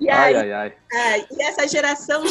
[0.00, 0.76] E aí, Ai, ai, ai.
[0.92, 2.22] é, e essa geração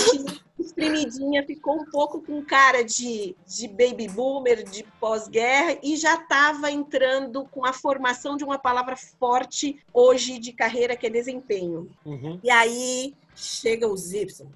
[0.60, 6.71] espremidinha ficou um pouco com cara de, de baby boomer, de pós-guerra, e já estava
[6.71, 11.89] entrando com a formação de uma palavra forte hoje de carreira, que é desempenho.
[12.06, 12.39] Uhum.
[12.43, 14.47] E aí chega os Y,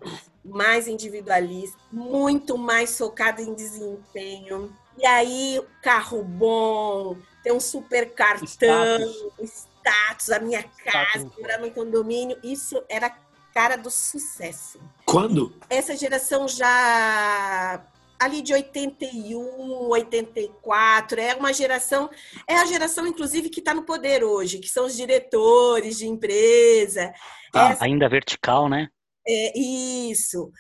[0.44, 4.76] mais individualista, muito mais focado em desempenho.
[4.98, 9.68] E aí, carro bom, tem um super cartão, Status.
[9.86, 11.38] Status, a minha casa, Status.
[11.40, 12.38] morar no condomínio.
[12.44, 13.16] Isso era a
[13.54, 14.80] cara do sucesso.
[15.06, 15.54] Quando?
[15.70, 17.84] Essa geração já
[18.20, 22.08] ali de 81, 84, é uma geração,
[22.48, 27.12] é a geração inclusive que está no poder hoje, que são os diretores de empresa.
[27.54, 28.88] Ah, Essa- Ainda vertical, né?
[29.28, 30.52] é, isso.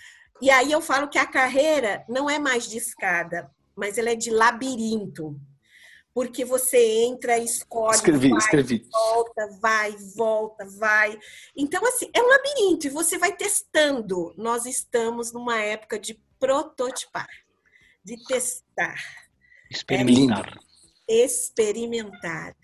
[0.41, 4.15] E aí eu falo que a carreira não é mais de escada, mas ela é
[4.15, 5.39] de labirinto.
[6.13, 8.87] Porque você entra, escolhe, Escrevi, vai, escrevi.
[8.91, 11.17] volta, vai, volta, vai.
[11.55, 14.33] Então, assim, é um labirinto e você vai testando.
[14.37, 17.29] Nós estamos numa época de prototipar,
[18.03, 18.97] de testar,
[19.69, 20.59] Experimentar.
[21.07, 22.55] experimentar.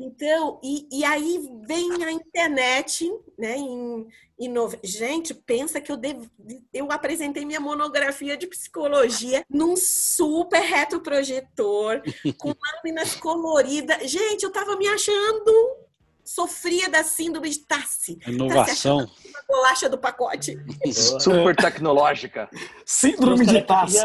[0.00, 3.56] Então, e, e aí vem a internet, né?
[3.56, 4.06] Em,
[4.38, 6.30] em nove- Gente, pensa que eu, devo,
[6.72, 12.00] eu apresentei minha monografia de psicologia num super retroprojetor,
[12.38, 14.08] com lâminas coloridas.
[14.10, 15.76] Gente, eu tava me achando,
[16.24, 19.00] sofria da síndrome de Tassi, Inovação.
[19.34, 20.58] a bolacha do pacote.
[20.92, 22.48] Super tecnológica.
[22.84, 23.98] Síndrome de Tassi.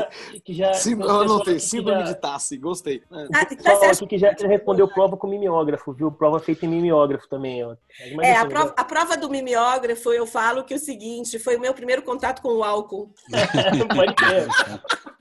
[0.43, 3.03] Que já, que já, eu anotei, que síndrome de Tassi, gostei.
[3.11, 3.27] É.
[3.35, 6.11] Ah, acho aqui que já respondeu prova com mimeógrafo, viu?
[6.11, 7.75] Prova feita em mimeógrafo também, ó.
[8.21, 11.59] É, a prova, a prova do mimeógrafo, eu falo que é o seguinte, foi o
[11.59, 13.13] meu primeiro contato com o álcool.
[13.95, 14.47] Pode crer.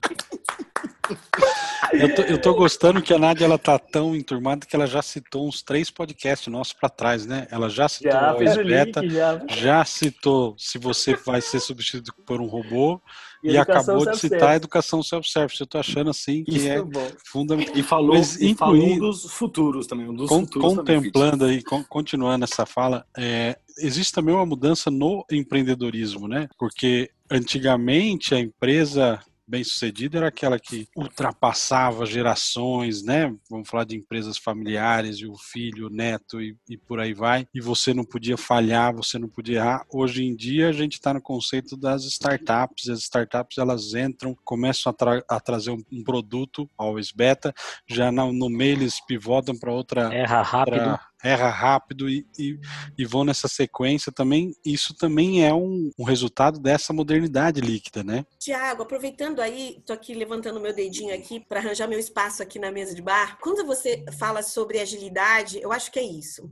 [1.93, 5.01] Eu tô, eu tô gostando que a Nádia ela tá tão enturmada que ela já
[5.01, 7.47] citou uns três podcasts nossos para trás, né?
[7.51, 9.45] Ela já citou Já o Beta, link, já.
[9.49, 12.99] já citou se você vai ser substituído por um robô
[13.43, 15.59] E e, acabou de citar a educação self-service.
[15.61, 17.11] Eu tô achando assim que Isso é bom.
[17.25, 17.75] fundamental.
[17.75, 21.45] E falou, Mas e falou um dos futuros também, um dos Con- futuros também, contemplando
[21.45, 26.47] aí, con- continuando essa fala, é, existe também uma mudança no empreendedorismo, né?
[26.57, 33.33] Porque antigamente a empresa bem sucedida era aquela que ultrapassava gerações, né?
[33.49, 37.47] Vamos falar de empresas familiares e o filho, o neto e, e por aí vai.
[37.53, 39.85] E você não podia falhar, você não podia errar.
[39.91, 42.89] Hoje em dia a gente está no conceito das startups.
[42.89, 47.53] As startups elas entram, começam a, tra- a trazer um, um produto, always beta,
[47.87, 50.75] já no, no meio eles pivotam para outra Erra rápido.
[50.75, 52.59] pra- erra rápido e, e,
[52.97, 54.53] e vão nessa sequência também.
[54.65, 58.25] Isso também é um, um resultado dessa modernidade líquida, né?
[58.39, 62.71] Tiago, aproveitando aí, tô aqui levantando meu dedinho aqui para arranjar meu espaço aqui na
[62.71, 63.37] mesa de bar.
[63.41, 66.51] Quando você fala sobre agilidade, eu acho que é isso.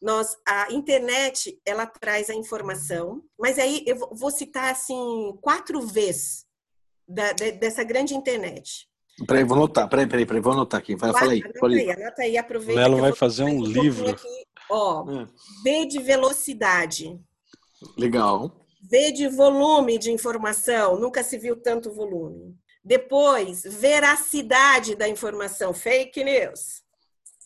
[0.00, 6.44] Nós, a internet, ela traz a informação, mas aí eu vou- citar assim quatro vezes
[7.08, 8.86] da- de- dessa grande internet.
[9.24, 10.96] Peraí, vou anotar, peraí, peraí, peraí, vou anotar aqui.
[10.98, 12.82] Fala, fala aí, Anota fala aí, anota aí, aproveita.
[12.82, 14.10] Eu vai fazer um livro.
[14.10, 14.46] aqui.
[14.70, 15.26] Ó, Hum,
[15.64, 17.18] V de velocidade.
[17.96, 18.66] legal.
[18.82, 22.54] V de volume de informação, nunca se viu tanto volume.
[22.84, 26.82] Depois, veracidade da informação, fake news.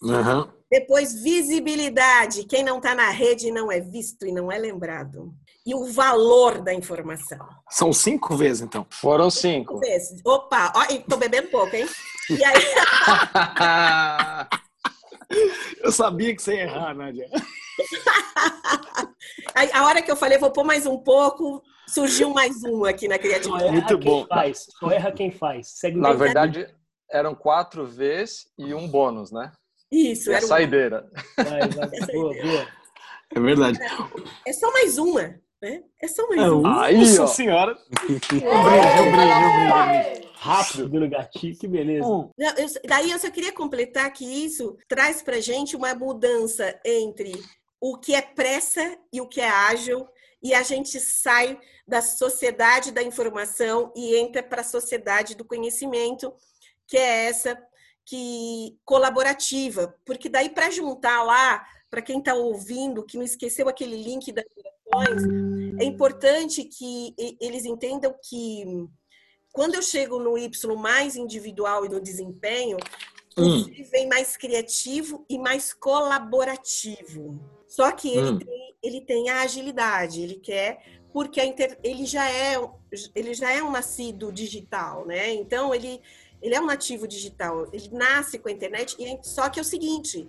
[0.03, 0.53] Aham.
[0.71, 2.45] Depois, visibilidade.
[2.45, 5.33] Quem não está na rede não é visto e não é lembrado.
[5.66, 7.38] E o valor da informação.
[7.68, 8.87] São cinco vezes, então.
[8.90, 9.79] Foram cinco.
[9.79, 10.20] Vezes.
[10.25, 11.87] Opa, ó, tô bebendo pouco, hein?
[12.31, 12.55] E aí,
[15.81, 17.29] Eu sabia que você ia errar, Nádia.
[19.55, 23.07] aí, a hora que eu falei, vou pôr mais um pouco, surgiu mais um aqui
[23.07, 23.70] na criatividade.
[23.70, 24.27] Muito quem bom.
[24.27, 24.66] faz.
[24.79, 25.68] Só erra quem faz.
[25.79, 26.66] Segue Na verdade,
[27.11, 29.53] eram quatro vezes e um bônus, né?
[29.92, 31.11] Isso, E a era um- saideira.
[31.37, 31.90] Vai, vai.
[32.12, 32.66] Boa, boa.
[33.35, 33.79] É verdade.
[34.46, 35.83] é só mais uma, né?
[36.01, 36.85] É só mais É, uma.
[36.85, 37.27] Aí, Nossa ó.
[37.27, 37.77] senhora.
[38.03, 40.31] Um brinde, um brinde, um brinde.
[40.35, 42.07] Rápido, pelo gatinho, que beleza.
[42.38, 47.33] Eu- daí eu só queria completar que isso traz para gente uma mudança entre
[47.79, 50.07] o que é pressa e o que é ágil,
[50.42, 56.33] e a gente sai da sociedade da informação e entra para a sociedade do conhecimento,
[56.87, 57.59] que é essa
[58.07, 63.96] que colaborativa, porque daí para juntar lá, para quem está ouvindo, que não esqueceu aquele
[63.96, 65.22] link das gerações,
[65.81, 68.64] é importante que eles entendam que
[69.53, 72.76] quando eu chego no Y mais individual e no desempenho,
[73.38, 73.64] Hum.
[73.64, 77.40] C vem mais criativo e mais colaborativo.
[77.66, 78.38] Só que ele, Hum.
[78.38, 82.57] tem, ele tem a agilidade, ele quer, porque inter- ele, já é,
[83.14, 85.33] ele já é um nascido digital, né?
[85.33, 86.03] Então, ele,
[86.42, 89.62] ele é um nativo digital, ele nasce com a internet, e é- só que é
[89.62, 90.29] o seguinte,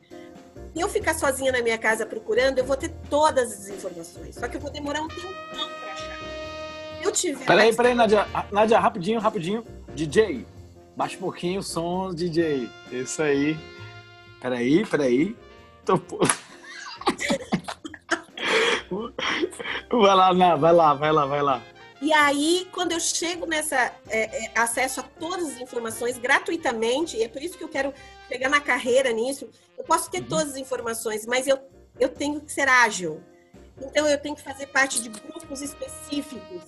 [0.74, 4.48] se eu ficar sozinha na minha casa procurando, eu vou ter todas as informações, só
[4.48, 5.32] que eu vou demorar um tempão
[5.80, 6.18] para achar.
[7.00, 8.28] Se eu tiver Peraí, mais- peraí, Nádia.
[8.34, 9.66] Ah, Nádia, rapidinho, rapidinho.
[9.94, 10.46] DJ,
[10.96, 12.70] baixa um pouquinho o som, DJ.
[12.92, 13.58] Isso aí.
[14.40, 15.36] Peraí, peraí.
[15.86, 15.98] Tô...
[19.92, 21.62] vai lá, Ná, vai lá, vai lá, vai lá.
[22.02, 27.24] E aí, quando eu chego nessa é, é, acesso a todas as informações gratuitamente, e
[27.24, 27.94] é por isso que eu quero
[28.32, 31.60] pegar na carreira nisso, eu posso ter todas as informações, mas eu,
[32.00, 33.22] eu tenho que ser ágil.
[33.78, 36.64] Então, eu tenho que fazer parte de grupos específicos,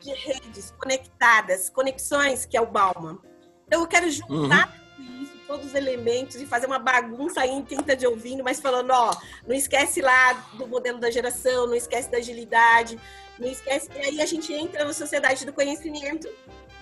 [0.00, 3.18] de redes conectadas, conexões, que é o Bauman.
[3.64, 7.62] Então, eu quero juntar tudo isso, todos os elementos, e fazer uma bagunça aí em
[7.62, 12.10] tinta de ouvindo, mas falando, ó, não esquece lá do modelo da geração, não esquece
[12.10, 12.98] da agilidade,
[13.38, 13.88] não esquece.
[13.94, 16.28] E aí a gente entra na sociedade do conhecimento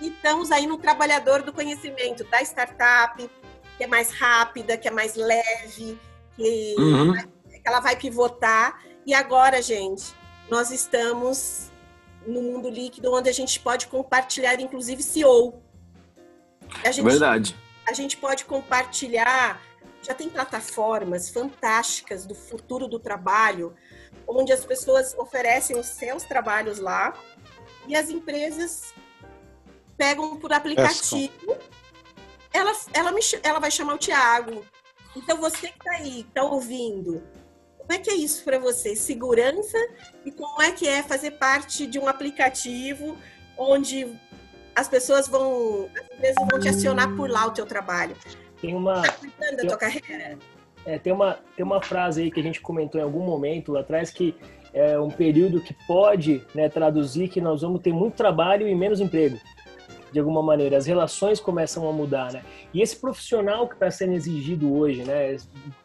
[0.00, 3.30] e estamos aí no trabalhador do conhecimento, da startup,
[3.82, 5.98] que é mais rápida, que é mais leve,
[6.36, 7.14] que, Uhum.
[7.14, 8.80] que ela vai pivotar.
[9.04, 10.14] E agora, gente,
[10.48, 11.72] nós estamos
[12.24, 15.60] no mundo líquido onde a gente pode compartilhar, inclusive, CEO.
[16.84, 17.56] A gente, Verdade.
[17.84, 19.60] a gente pode compartilhar.
[20.00, 23.74] Já tem plataformas fantásticas do futuro do trabalho,
[24.28, 27.14] onde as pessoas oferecem os seus trabalhos lá
[27.88, 28.94] e as empresas
[29.96, 31.58] pegam por aplicativo.
[32.52, 34.64] Ela, ela, me, ela vai chamar o Tiago.
[35.16, 37.22] Então, você que está aí, está ouvindo,
[37.78, 38.94] como é que é isso para você?
[38.94, 39.78] Segurança
[40.24, 43.16] e como é que é fazer parte de um aplicativo
[43.58, 44.18] onde
[44.74, 48.16] as pessoas vão, as empresas vão te acionar por lá o teu trabalho.
[48.60, 50.38] Tem uma, Tá cuidando da tua carreira?
[50.86, 53.80] é, tem, uma, tem uma frase aí que a gente comentou em algum momento lá
[53.80, 54.34] atrás que
[54.72, 59.00] é um período que pode né, traduzir que nós vamos ter muito trabalho e menos
[59.00, 59.38] emprego.
[60.12, 62.42] De alguma maneira, as relações começam a mudar, né?
[62.74, 65.36] E esse profissional que está sendo exigido hoje, né?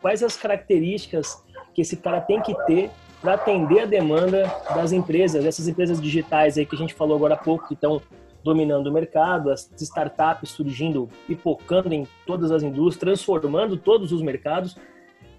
[0.02, 1.42] Quais as características
[1.74, 2.90] que esse cara tem que ter
[3.22, 4.44] para atender a demanda
[4.76, 8.02] das empresas, essas empresas digitais aí que a gente falou agora há pouco, que estão
[8.44, 14.78] dominando o mercado, as startups surgindo, pipocando em todas as indústrias, transformando todos os mercados.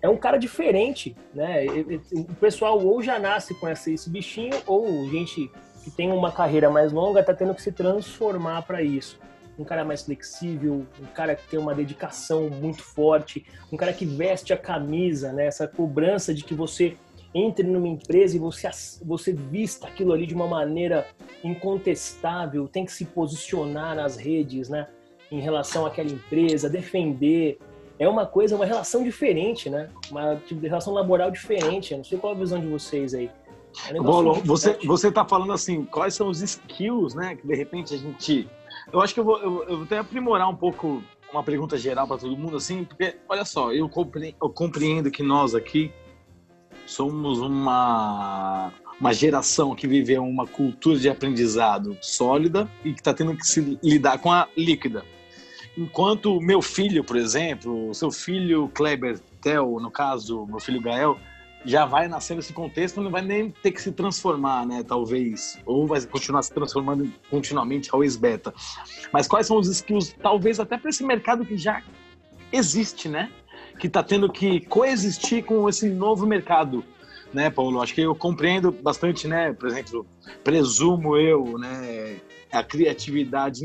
[0.01, 1.67] É um cara diferente, né?
[2.13, 5.51] O pessoal ou já nasce com esse bichinho, ou gente
[5.89, 9.19] que tem uma carreira mais longa está tendo que se transformar para isso.
[9.59, 14.05] Um cara mais flexível, um cara que tem uma dedicação muito forte, um cara que
[14.05, 15.47] veste a camisa, né?
[15.47, 16.97] Essa cobrança de que você
[17.35, 18.71] entre numa empresa e você,
[19.03, 21.07] você vista aquilo ali de uma maneira
[21.43, 24.87] incontestável, tem que se posicionar nas redes, né?
[25.31, 27.59] Em relação àquela empresa, defender.
[27.99, 29.89] É uma coisa, uma relação diferente, né?
[30.11, 31.93] Uma tipo relação laboral diferente.
[31.93, 33.29] Eu não sei qual a visão de vocês aí.
[33.91, 37.37] É um Bolo, você, você tá falando assim, quais são os skills, né?
[37.37, 38.49] Que de repente a gente.
[38.93, 42.07] Eu acho que eu vou, eu, eu vou até aprimorar um pouco uma pergunta geral
[42.07, 45.93] para todo mundo, assim, porque, olha só, eu compre- eu compreendo que nós aqui
[46.87, 53.37] somos uma, uma geração que viveu uma cultura de aprendizado sólida e que está tendo
[53.37, 55.05] que se lidar com a líquida.
[55.77, 61.19] Enquanto meu filho, por exemplo, seu filho Kleber Tel, no caso, meu filho Gael,
[61.65, 64.83] já vai nascer nesse contexto, não vai nem ter que se transformar, né?
[64.83, 65.59] Talvez.
[65.67, 68.55] Ou vai continuar se transformando continuamente ao ex-beta.
[69.13, 71.83] Mas quais são os skills, talvez até para esse mercado que já
[72.53, 73.31] existe, né?
[73.79, 76.85] que está tendo que coexistir com esse novo mercado,
[77.33, 77.81] né, Paulo?
[77.81, 79.53] Acho que eu compreendo bastante, né?
[79.53, 80.07] Por exemplo,
[80.43, 82.17] presumo eu, né,
[82.51, 83.65] a criatividade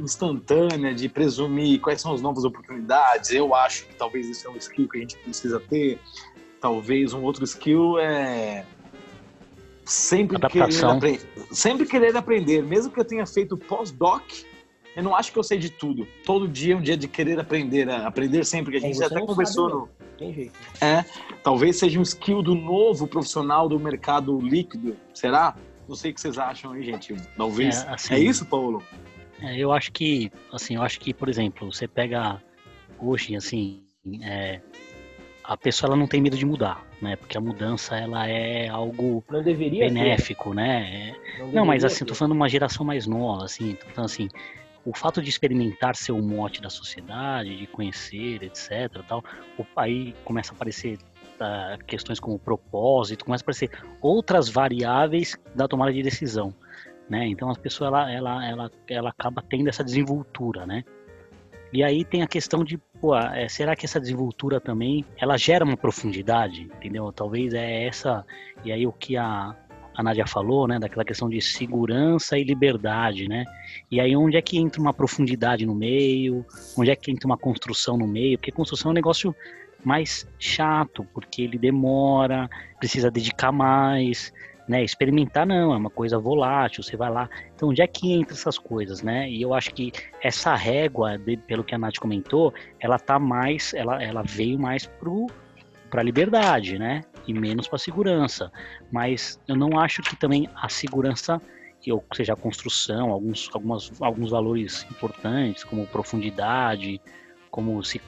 [0.00, 3.30] instantânea de presumir quais são as novas oportunidades.
[3.30, 6.00] Eu acho que talvez isso é um skill que a gente precisa ter.
[6.60, 8.64] Talvez um outro skill é
[9.84, 14.22] sempre querer, aprender, sempre querer aprender, mesmo que eu tenha feito pós-doc,
[14.94, 16.06] eu não acho que eu sei de tudo.
[16.24, 19.68] Todo dia é um dia de querer aprender, aprender sempre, que a gente até conversou
[19.68, 19.88] no.
[20.18, 20.58] Tem jeito.
[20.80, 21.04] É,
[21.44, 24.96] talvez seja um skill do novo profissional do mercado líquido.
[25.14, 25.54] Será?
[25.88, 27.14] Não sei o que vocês acham aí, gente.
[27.36, 27.84] Talvez.
[27.84, 28.82] É, assim, é isso, Paulo?
[29.40, 32.42] É, eu acho que, assim, eu acho que, por exemplo, você pega
[32.98, 33.84] hoje, assim,
[34.20, 34.60] é,
[35.48, 37.16] a pessoa ela não tem medo de mudar, né?
[37.16, 39.24] Porque a mudança ela é algo
[39.88, 40.56] benéfico, ter.
[40.56, 41.16] né?
[41.38, 42.04] Não, não mas assim, ter.
[42.04, 44.28] tô falando de uma geração mais nova, assim, falando assim,
[44.84, 49.24] o fato de experimentar ser o mote da sociedade, de conhecer, etc, tal,
[49.56, 50.98] o aí começa a aparecer
[51.40, 53.70] uh, questões como propósito, começa a aparecer
[54.02, 56.54] outras variáveis da tomada de decisão
[57.08, 57.26] né?
[57.26, 60.84] Então a pessoa ela, ela, ela, ela acaba tendo essa desenvoltura, né?
[61.72, 65.64] E aí tem a questão de, pô, é, será que essa desenvoltura também, ela gera
[65.64, 67.12] uma profundidade, entendeu?
[67.12, 68.24] Talvez é essa,
[68.64, 69.54] e aí o que a,
[69.94, 73.44] a Nádia falou, né, daquela questão de segurança e liberdade, né?
[73.90, 77.36] E aí onde é que entra uma profundidade no meio, onde é que entra uma
[77.36, 79.34] construção no meio, porque construção é um negócio
[79.84, 84.32] mais chato, porque ele demora, precisa dedicar mais,
[84.68, 84.84] né?
[84.84, 87.28] Experimentar não, é uma coisa volátil, você vai lá.
[87.54, 89.28] Então, onde é que entra essas coisas, né?
[89.28, 89.90] E eu acho que
[90.22, 94.86] essa régua, de, pelo que a Nath comentou, ela tá mais, ela, ela veio mais
[94.86, 95.26] pro
[95.90, 97.02] para liberdade, né?
[97.26, 98.52] E menos para segurança.
[98.92, 101.40] Mas eu não acho que também a segurança,
[101.90, 107.00] ou seja, a construção, alguns, algumas, alguns valores importantes, como profundidade,
[107.50, 108.00] como se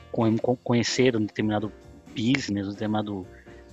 [0.62, 1.72] conhecer um determinado
[2.08, 3.26] business, um determinado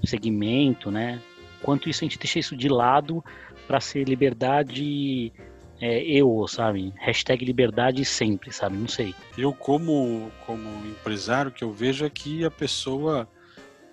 [0.05, 1.19] segmento, né?
[1.61, 3.23] Quanto isso a gente deixa isso de lado
[3.67, 5.31] para ser liberdade
[5.79, 6.93] é, eu, sabe?
[6.97, 8.77] Hashtag liberdade sempre, sabe?
[8.77, 9.13] Não sei.
[9.37, 13.27] Eu, como, como empresário, que eu vejo é que a pessoa.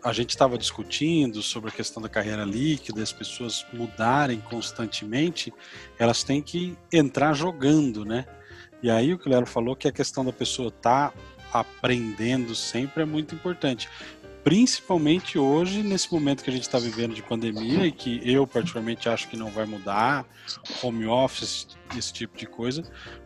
[0.03, 5.51] A gente estava discutindo sobre a questão da carreira líquida, as pessoas mudarem constantemente,
[5.99, 8.27] elas têm que entrar jogando, né?
[8.83, 13.03] E aí o que o falou que a questão da pessoa estar tá aprendendo sempre
[13.03, 13.89] é muito importante
[14.45, 19.09] principalmente hoje, nesse momento que a gente está vivendo de pandemia e que eu particularmente
[19.09, 20.27] acho que não vai mudar,
[20.83, 22.83] home office, esse tipo de coisa,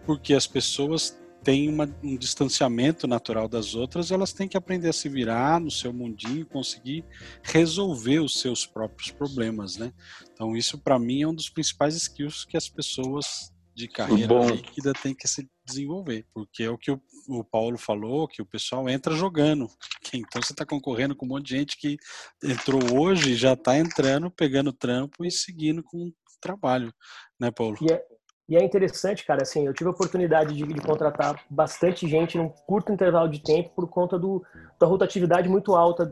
[0.06, 4.92] porque as pessoas têm uma, um distanciamento natural das outras, elas têm que aprender a
[4.92, 7.04] se virar no seu mundinho, conseguir
[7.42, 9.92] resolver os seus próprios problemas, né?
[10.32, 14.50] Então isso para mim é um dos principais skills que as pessoas de carreira Bom.
[14.50, 18.46] líquida tem que se desenvolver, porque é o que o, o Paulo falou, que o
[18.46, 19.68] pessoal entra jogando.
[20.12, 21.98] Então você está concorrendo com um monte de gente que
[22.42, 26.90] entrou hoje, já está entrando, pegando trampo e seguindo com o trabalho,
[27.38, 27.76] né, Paulo?
[27.82, 28.02] E é,
[28.48, 32.48] e é interessante, cara, assim, eu tive a oportunidade de, de, contratar bastante gente num
[32.48, 34.42] curto intervalo de tempo por conta do,
[34.80, 36.06] da rotatividade muito alta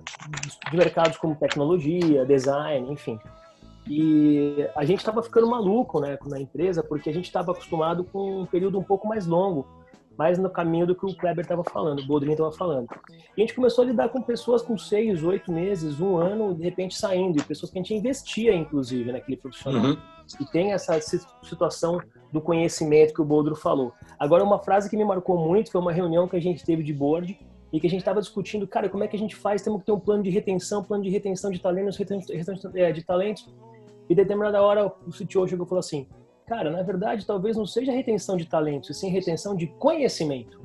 [0.70, 3.18] de mercados como tecnologia, design, enfim.
[3.88, 8.42] E a gente estava ficando maluco né, na empresa, porque a gente estava acostumado com
[8.42, 9.66] um período um pouco mais longo,
[10.18, 12.88] mais no caminho do que o Kleber estava falando, o Bodrin estava falando.
[13.36, 16.62] E a gente começou a lidar com pessoas com seis, oito meses, um ano, de
[16.62, 19.84] repente saindo, e pessoas que a gente investia, inclusive, naquele profissional.
[19.84, 19.96] Uhum.
[20.40, 20.98] E tem essa
[21.42, 22.00] situação
[22.32, 23.92] do conhecimento que o Bodro falou.
[24.18, 26.92] Agora, uma frase que me marcou muito foi uma reunião que a gente teve de
[26.92, 27.38] board,
[27.72, 29.60] e que a gente estava discutindo, cara, como é que a gente faz?
[29.60, 33.02] Temos que ter um plano de retenção, plano de retenção de talentos, retenção é, de
[33.02, 33.52] talentos.
[34.08, 36.06] E determinada hora o CTO chegou e falou assim:
[36.46, 40.64] Cara, na verdade, talvez não seja retenção de talentos, e sim retenção de conhecimento.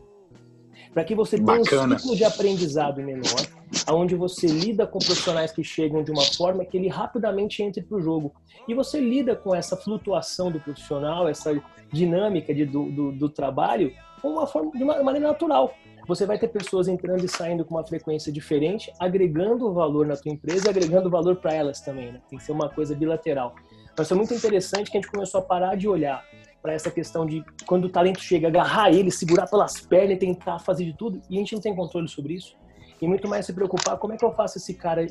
[0.94, 1.96] Para que você tenha Bacana.
[1.96, 3.48] um ciclo de aprendizado menor,
[3.90, 7.98] onde você lida com profissionais que chegam de uma forma que ele rapidamente entre para
[7.98, 8.34] o jogo.
[8.68, 11.60] E você lida com essa flutuação do profissional, essa
[11.92, 15.74] dinâmica de, do, do, do trabalho, uma forma, de uma maneira natural.
[16.12, 20.30] Você vai ter pessoas entrando e saindo com uma frequência diferente, agregando valor na tua
[20.30, 22.22] empresa e agregando valor para elas também, né?
[22.30, 23.56] Tem que ser uma coisa bilateral.
[23.98, 26.22] Mas foi muito interessante que a gente começou a parar de olhar
[26.62, 30.60] para essa questão de quando o talento chega, agarrar ele, segurar pelas pernas e tentar
[30.60, 32.58] fazer de tudo, e a gente não tem controle sobre isso.
[33.02, 35.08] E muito mais se preocupar como é que eu faço esse cara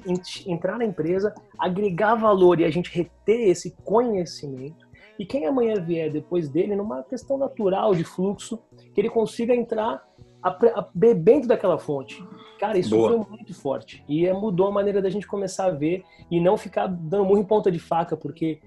[0.47, 4.87] entrar na empresa, agregar valor e a gente reter esse conhecimento.
[5.19, 8.59] E quem amanhã vier depois dele, numa questão natural de fluxo,
[8.95, 10.03] que ele consiga entrar
[10.95, 12.25] bebendo daquela fonte.
[12.59, 13.09] Cara, isso Boa.
[13.09, 14.05] foi muito forte.
[14.09, 17.41] E é, mudou a maneira da gente começar a ver e não ficar dando murro
[17.41, 18.61] em ponta de faca, porque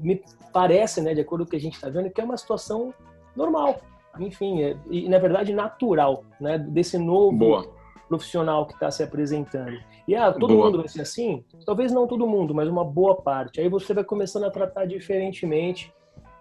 [0.00, 0.22] me
[0.52, 2.92] parece, né, de acordo com o que a gente está vendo, que é uma situação
[3.34, 3.80] normal.
[4.18, 7.66] Enfim, é, e na verdade natural, né, desse novo, Boa.
[8.08, 9.78] profissional que está se apresentando.
[10.08, 10.66] E ah, todo Boa.
[10.66, 11.44] mundo vai ser assim?
[11.64, 13.60] Talvez não todo mundo, mas uma boa parte.
[13.60, 15.92] Aí você vai começando a tratar diferentemente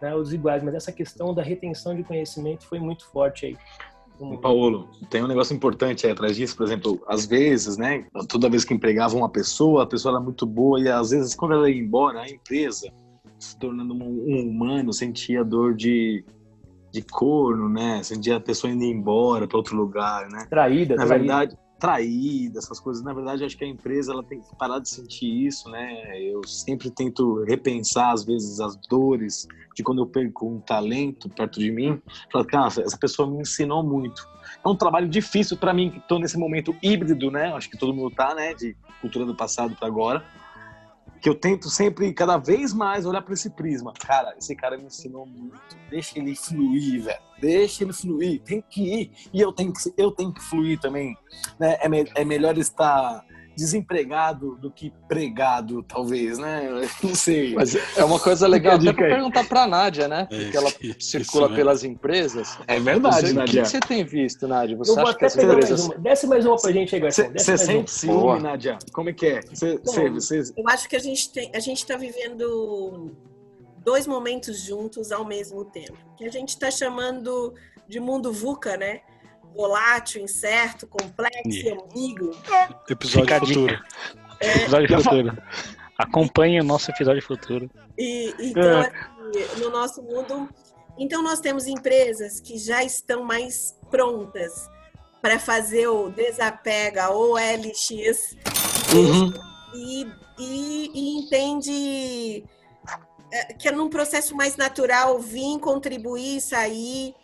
[0.01, 0.63] né, os iguais.
[0.63, 3.57] Mas essa questão da retenção de conhecimento foi muito forte aí.
[4.41, 8.63] Paulo, tem um negócio importante aí atrás disso, por exemplo, às vezes, né, toda vez
[8.63, 11.79] que empregava uma pessoa, a pessoa era muito boa e às vezes quando ela ia
[11.79, 12.89] embora, a empresa,
[13.39, 16.23] se tornando um, um humano, sentia dor de,
[16.91, 20.45] de corno, né, sentia a pessoa indo embora para outro lugar, né.
[20.49, 21.25] Traída, Na traída.
[21.25, 23.03] verdade, traída, essas coisas.
[23.03, 26.21] Na verdade, acho que a empresa ela tem que parar de sentir isso, né?
[26.21, 31.59] Eu sempre tento repensar, às vezes, as dores de quando eu perco um talento perto
[31.59, 32.01] de mim.
[32.31, 34.27] Falar, cara, essa pessoa me ensinou muito.
[34.63, 37.53] É um trabalho difícil para mim, que estou nesse momento híbrido, né?
[37.53, 38.53] Acho que todo mundo tá, né?
[38.53, 40.23] De cultura do passado para agora.
[41.25, 43.91] Que eu tento sempre, cada vez mais, olhar para esse prisma.
[43.93, 45.57] Cara, esse cara me ensinou muito.
[45.89, 47.19] Deixa ele fluir, velho.
[47.41, 48.43] Deixa ele fluir.
[48.43, 49.11] Tem que ir.
[49.33, 51.17] E eu tenho que, eu tenho que fluir também.
[51.57, 51.77] Né?
[51.81, 56.69] É, me- é melhor estar desempregado do que pregado, talvez, né?
[57.03, 57.53] Não sei.
[57.55, 60.27] Mas é uma coisa legal até pra perguntar pra Nádia, né?
[60.35, 61.55] É, Porque ela isso circula mesmo.
[61.55, 62.57] pelas empresas.
[62.67, 64.75] É Você- verdade, o que, você tem visto, Nádia?
[64.77, 65.85] Você Eu vou acha que até as pegar mais empresas.
[65.85, 65.97] uma.
[65.97, 67.31] Desce mais uma pra gente aí, Garçom.
[67.31, 68.39] Você sente ciúme, Boa.
[68.39, 68.77] Nadia?
[68.91, 69.41] Como é que é?
[69.41, 73.11] Você- você- você- Eu acho que a gente tem, a gente está vivendo
[73.83, 77.53] dois momentos juntos ao mesmo tempo, que a gente está chamando
[77.87, 79.01] de mundo VUCA, né?
[79.55, 82.31] Volátil, incerto, complexo, E- ambíguo.
[82.89, 83.79] Episódio Fica futuro.
[84.41, 85.37] Episódio futuro.
[85.97, 87.69] Acompanhe o nosso episódio futuro.
[87.97, 88.81] E então É.
[88.81, 90.49] assim, no nosso mundo,
[90.97, 94.69] então nós temos empresas que já estão mais prontas
[95.21, 98.35] para fazer o desapega ou LX
[98.93, 99.33] Uhum.
[99.73, 100.05] e,
[100.37, 102.43] e, e entende
[103.31, 107.15] é, que é num processo mais natural vir, contribuir, sair.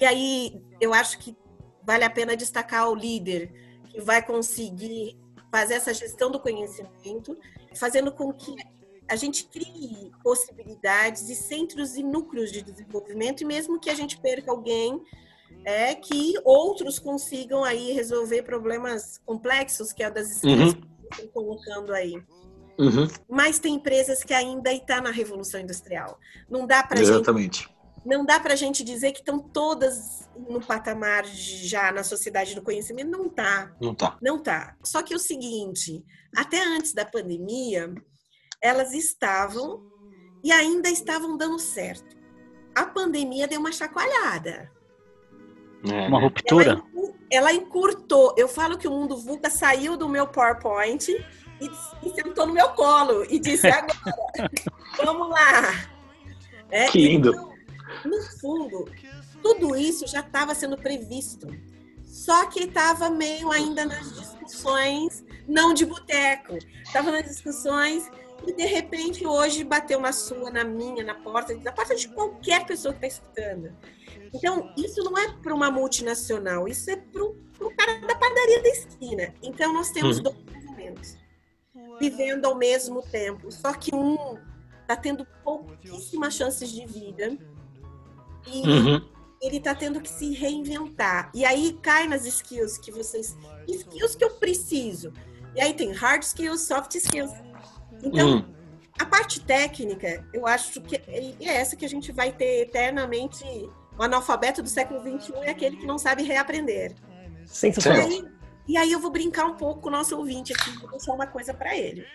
[0.00, 1.36] E aí eu acho que
[1.82, 3.52] vale a pena destacar o líder
[3.88, 5.18] que vai conseguir
[5.50, 7.36] fazer essa gestão do conhecimento,
[7.74, 8.54] fazendo com que
[9.08, 14.20] a gente crie possibilidades e centros e núcleos de desenvolvimento, e mesmo que a gente
[14.20, 15.02] perca alguém,
[15.64, 20.80] é que outros consigam aí resolver problemas complexos que é das skills Uhum.
[21.10, 22.22] que estão colocando aí.
[22.78, 23.08] Uhum.
[23.28, 26.18] Mas tem empresas que ainda estão na revolução industrial.
[26.48, 27.68] Não dá para gente Exatamente.
[28.08, 32.62] Não dá para a gente dizer que estão todas no patamar já na sociedade do
[32.62, 33.10] conhecimento.
[33.10, 34.16] Não tá, Não tá.
[34.22, 34.74] não tá.
[34.82, 36.02] Só que é o seguinte,
[36.34, 37.92] até antes da pandemia,
[38.62, 39.82] elas estavam
[40.42, 42.16] e ainda estavam dando certo.
[42.74, 44.70] A pandemia deu uma chacoalhada.
[45.88, 46.82] É, Uma ruptura.
[47.30, 48.34] Ela encurtou.
[48.36, 51.08] Eu falo que o mundo VUCA saiu do meu PowerPoint
[51.60, 51.70] e,
[52.06, 53.98] e sentou no meu colo e disse: agora,
[55.04, 55.62] vamos lá.
[56.70, 57.30] É, Que lindo.
[57.30, 57.57] então,
[58.04, 58.84] no fundo,
[59.42, 61.46] tudo isso já estava sendo previsto.
[62.04, 66.56] Só que estava meio ainda nas discussões, não de boteco.
[66.82, 68.10] Estava nas discussões
[68.46, 72.64] e, de repente, hoje bateu na sua, na minha, na porta, na porta de qualquer
[72.66, 73.72] pessoa que está escutando.
[74.32, 78.68] Então, isso não é para uma multinacional, isso é para o cara da padaria da
[78.68, 79.34] esquina.
[79.42, 80.22] Então, nós temos Uhum.
[80.24, 81.16] dois movimentos
[82.00, 83.50] vivendo ao mesmo tempo.
[83.52, 84.38] Só que um
[84.82, 87.36] está tendo pouquíssimas chances de vida
[88.46, 89.00] e Uhum.
[89.40, 91.30] ele está tendo que se reinventar.
[91.34, 93.36] E aí cai nas skills que vocês.
[93.68, 95.12] Skills que eu preciso.
[95.54, 97.32] E aí tem hard skills, soft skills.
[98.02, 98.54] Então, Uhum.
[98.98, 103.44] a parte técnica, eu acho que é é essa que a gente vai ter eternamente.
[103.98, 106.94] O analfabeto do século XXI é aquele que não sabe reaprender.
[107.44, 108.06] E Sensacional.
[108.06, 108.24] aí,
[108.68, 111.26] e aí eu vou brincar um pouco com o nosso ouvinte aqui, vou deixar uma
[111.26, 112.06] coisa para ele.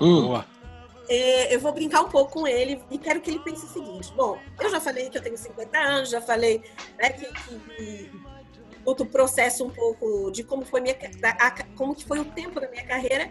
[0.00, 0.26] Uhum.
[0.28, 0.44] Boa.
[0.44, 0.63] É,
[1.08, 4.38] eu vou brincar um pouco com ele e quero que ele pense o seguinte: bom,
[4.60, 6.62] eu já falei que eu tenho 50 anos, já falei
[6.98, 7.26] né, que,
[7.76, 8.10] que,
[8.84, 12.68] outro processo um pouco de como foi minha da- como que foi o tempo da
[12.70, 13.30] minha carreira.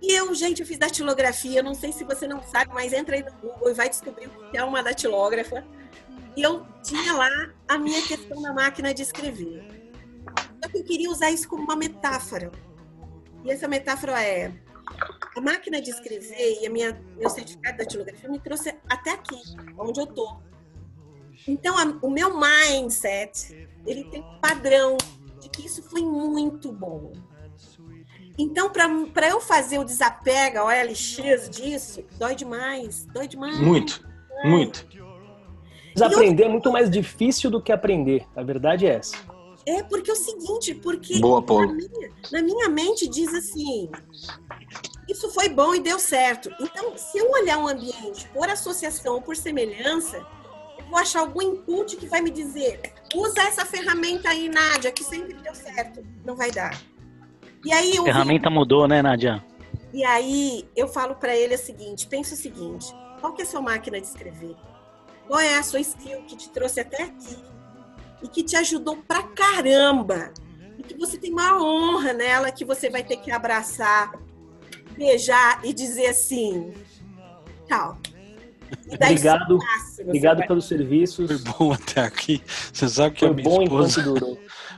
[0.00, 3.22] E eu, gente, eu fiz datilografia, não sei se você não sabe, mas entra aí
[3.24, 5.64] no Google e vai descobrir o que é uma datilógrafa.
[6.36, 7.30] E eu tinha lá
[7.66, 9.64] a minha questão na máquina de escrever.
[10.62, 12.52] Só que eu queria usar isso como uma metáfora.
[13.42, 14.52] E essa metáfora é
[15.36, 19.36] a máquina de escrever e a minha, meu certificado de datilografia me trouxe até aqui,
[19.78, 20.36] onde eu tô.
[21.46, 24.96] Então, a- o meu mindset, ele tem um padrão
[25.40, 27.12] de que isso foi muito bom.
[28.38, 33.58] Então, para eu fazer o desapega, o LX disso, dói demais, dói demais.
[33.58, 34.06] Muito,
[34.44, 34.86] muito.
[35.94, 38.26] Desaprender é muito mais difícil do que aprender.
[38.36, 39.16] A verdade é essa.
[39.66, 43.90] É porque é o seguinte, porque Boa, na minha, na minha mente diz assim,
[45.08, 46.50] isso foi bom e deu certo.
[46.60, 50.24] Então, se eu olhar um ambiente por associação ou por semelhança,
[50.78, 52.80] eu vou achar algum input que vai me dizer
[53.14, 56.04] Usa essa ferramenta aí, Nádia, que sempre deu certo.
[56.24, 56.80] Não vai dar.
[57.64, 59.44] E aí A eu vi- ferramenta mudou, né, Nadia?
[59.92, 62.86] e aí eu falo para ele o seguinte: pensa o seguinte,
[63.20, 64.54] qual que é a sua máquina de escrever?
[65.26, 67.36] Qual é a sua skill que te trouxe até aqui
[68.22, 70.32] e que te ajudou pra caramba?
[70.78, 74.12] E que você tem uma honra nela que você vai ter que abraçar,
[74.96, 76.72] beijar e dizer assim,
[77.66, 77.98] tchau.
[78.98, 81.26] Daí Obrigado, você obrigado vai- pelos serviços.
[81.42, 82.40] Foi bom até aqui.
[82.72, 84.02] Você sabe que a Foi minha bom esposa,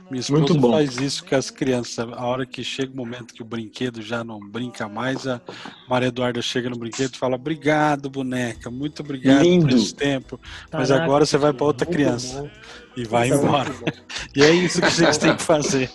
[0.09, 0.71] minha esposa Muito bom.
[0.71, 1.99] faz isso com as crianças.
[2.13, 5.39] A hora que chega o momento que o brinquedo já não brinca mais, a
[5.87, 9.67] Maria Eduarda chega no brinquedo e fala: Obrigado, boneca, muito obrigado Lindo.
[9.67, 10.39] por esse tempo.
[10.71, 12.49] Mas Caraca, agora você vai para outra criança bom.
[12.97, 13.69] e vai é embora.
[14.35, 15.89] E é isso que a gente tem que fazer.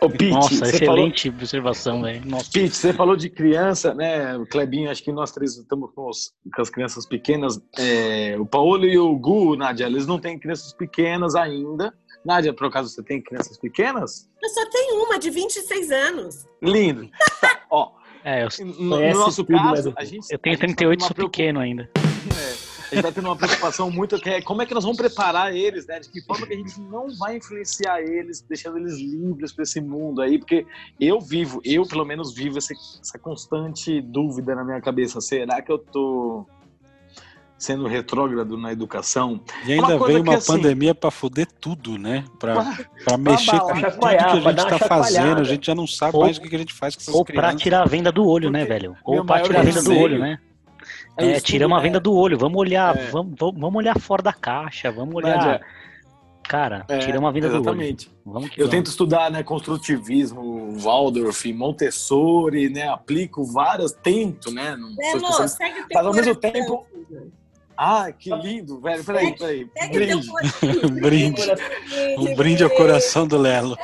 [0.00, 2.22] Ô, Pete, Nossa, você falou, excelente observação, velho.
[2.24, 2.50] Nossa.
[2.50, 4.36] Pete, você falou de criança, né?
[4.38, 7.37] O Clebinho, acho que nós três estamos com, os- com as crianças pequenas.
[7.78, 11.92] É, o Paulo e o Gu, Nádia, eles não têm crianças pequenas ainda.
[12.24, 14.28] Nádia, por acaso você tem crianças pequenas?
[14.42, 16.46] Eu só tenho uma de 26 anos.
[16.62, 17.08] Lindo.
[17.40, 17.90] Tá, ó,
[18.24, 20.26] É, eu, no, no nosso caso, eu- a gente.
[20.30, 21.90] eu tenho a gente tá 38, tendo uma sou preocupação- pequeno ainda.
[22.90, 24.96] É, a gente tá tendo uma preocupação muito que é como é que nós vamos
[24.98, 26.00] preparar eles, né?
[26.00, 29.78] De que forma que a gente não vai influenciar eles, deixando eles livres para esse
[29.80, 30.66] mundo aí, porque
[30.98, 32.72] eu vivo, eu pelo menos vivo essa,
[33.02, 35.20] essa constante dúvida na minha cabeça.
[35.20, 36.46] Será que eu tô
[37.58, 39.40] sendo retrógrado na educação?
[39.66, 42.24] E ainda Uma veio uma que, assim, pandemia para foder tudo, né?
[42.38, 45.40] Para Pra- para mexer com tudo que a gente uma está fazendo.
[45.40, 47.24] A gente já não sabe Ou- mais o que a gente faz com essas Ou
[47.24, 47.60] pra crianças.
[47.60, 48.90] tirar a venda do olho, né, Porque velho?
[48.92, 50.38] meu Ou pra maior tirar a venda do olho, né?
[51.18, 51.86] é o É, estudo, tiramos a né?
[51.86, 52.38] venda do olho.
[52.38, 53.10] Vamos olhar, É.
[53.10, 55.36] vamos, vamos olhar fora da caixa, vamos olhar.
[55.36, 55.60] Nádia,
[56.48, 57.62] Cara, é, tiramos a venda do olho.
[57.62, 58.10] Exatamente.
[58.24, 58.70] Vamos que Eu vamos.
[58.70, 62.88] tento estudar né, construtivismo, Waldorf, Montessori, né?
[62.88, 64.74] Aplico várias, tento, né?
[64.74, 64.88] Não
[65.32, 66.86] sou segue o teu Mas ao mesmo tempo-.
[67.80, 69.04] Ah, que lindo, velho.
[69.04, 69.70] Peraí, peraí.
[69.78, 70.28] Segue o teu Brinde.
[70.28, 70.68] coração.
[70.68, 71.42] Um brinde.
[71.46, 73.76] Brinde, Um brinde ao coração do Lelo.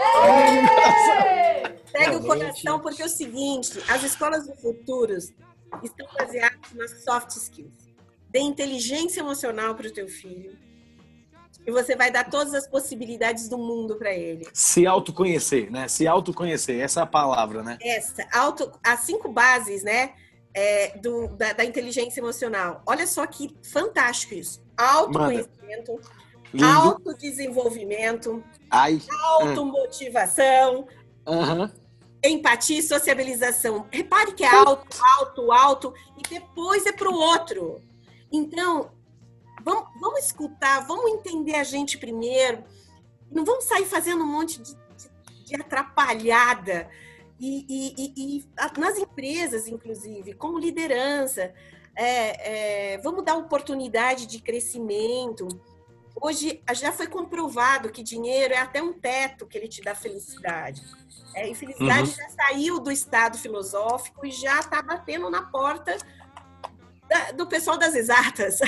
[1.92, 7.30] Segue o coração, porque é o seguinte: as escolas do futuro estão baseadas nas soft
[7.36, 7.72] skills.
[8.30, 10.58] Dê inteligência emocional para o teu filho.
[11.66, 14.46] E você vai dar todas as possibilidades do mundo para ele.
[14.52, 15.86] Se autoconhecer, né?
[15.88, 17.78] Se autoconhecer, essa é a palavra, né?
[17.80, 20.12] Essa, auto, as cinco bases, né?
[20.54, 22.82] É, do, da, da inteligência emocional.
[22.86, 24.62] Olha só que fantástico isso.
[24.76, 26.00] Autoconhecimento,
[26.52, 26.64] Lindo.
[26.66, 29.00] autodesenvolvimento, Ai.
[29.38, 30.86] automotivação,
[31.26, 31.70] Aham.
[32.24, 33.86] empatia e sociabilização.
[33.90, 34.86] Repare que é alto,
[35.18, 37.80] alto, alto, e depois é para o outro.
[38.32, 38.90] Então,
[39.64, 42.62] vamos, vamos escutar, vamos entender a gente primeiro.
[43.30, 46.88] Não vamos sair fazendo um monte de, de- de atrapalhada.
[47.38, 51.52] E, e- e- e nas empresas, inclusive, como liderança,
[51.96, 55.46] é, é, vamos dar oportunidade de crescimento.
[56.20, 60.80] Hoje já foi comprovado que dinheiro é até um teto que ele te dá felicidade.
[61.34, 65.96] É, e felicidade já saiu do estado filosófico e já está batendo na porta
[67.08, 68.60] da- do pessoal das exatas.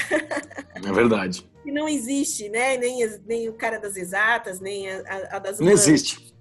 [0.75, 1.49] É verdade.
[1.63, 2.77] que não existe, né?
[2.77, 5.87] Nem, nem o cara das exatas, nem a, a- das Não humanas.
[5.87, 6.35] existe.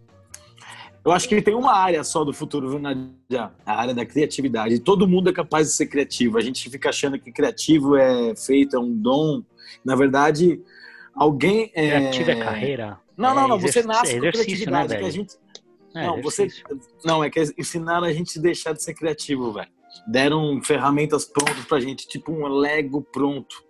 [1.05, 3.51] Eu acho que tem uma área só do futuro, viu, Nadia?
[3.63, 4.79] A área da criatividade.
[4.79, 6.37] Todo mundo é capaz de ser criativo.
[6.37, 9.43] A gente fica achando que criativo é feito, é um dom.
[9.85, 10.59] Na verdade,
[11.13, 11.71] alguém.
[11.75, 11.89] É...
[11.91, 12.99] Criativo é carreira.
[13.15, 13.59] Não, não, É não.
[13.59, 14.97] Você exercício- nasce é com exercício, né, criatividade.
[14.99, 15.35] que a gente...
[15.95, 16.47] É, não, você.
[17.05, 19.69] Não, é que ensinaram a gente a deixar de ser criativo, velho.
[20.07, 23.63] Deram ferramentas prontas pra gente, tipo um Lego pronto.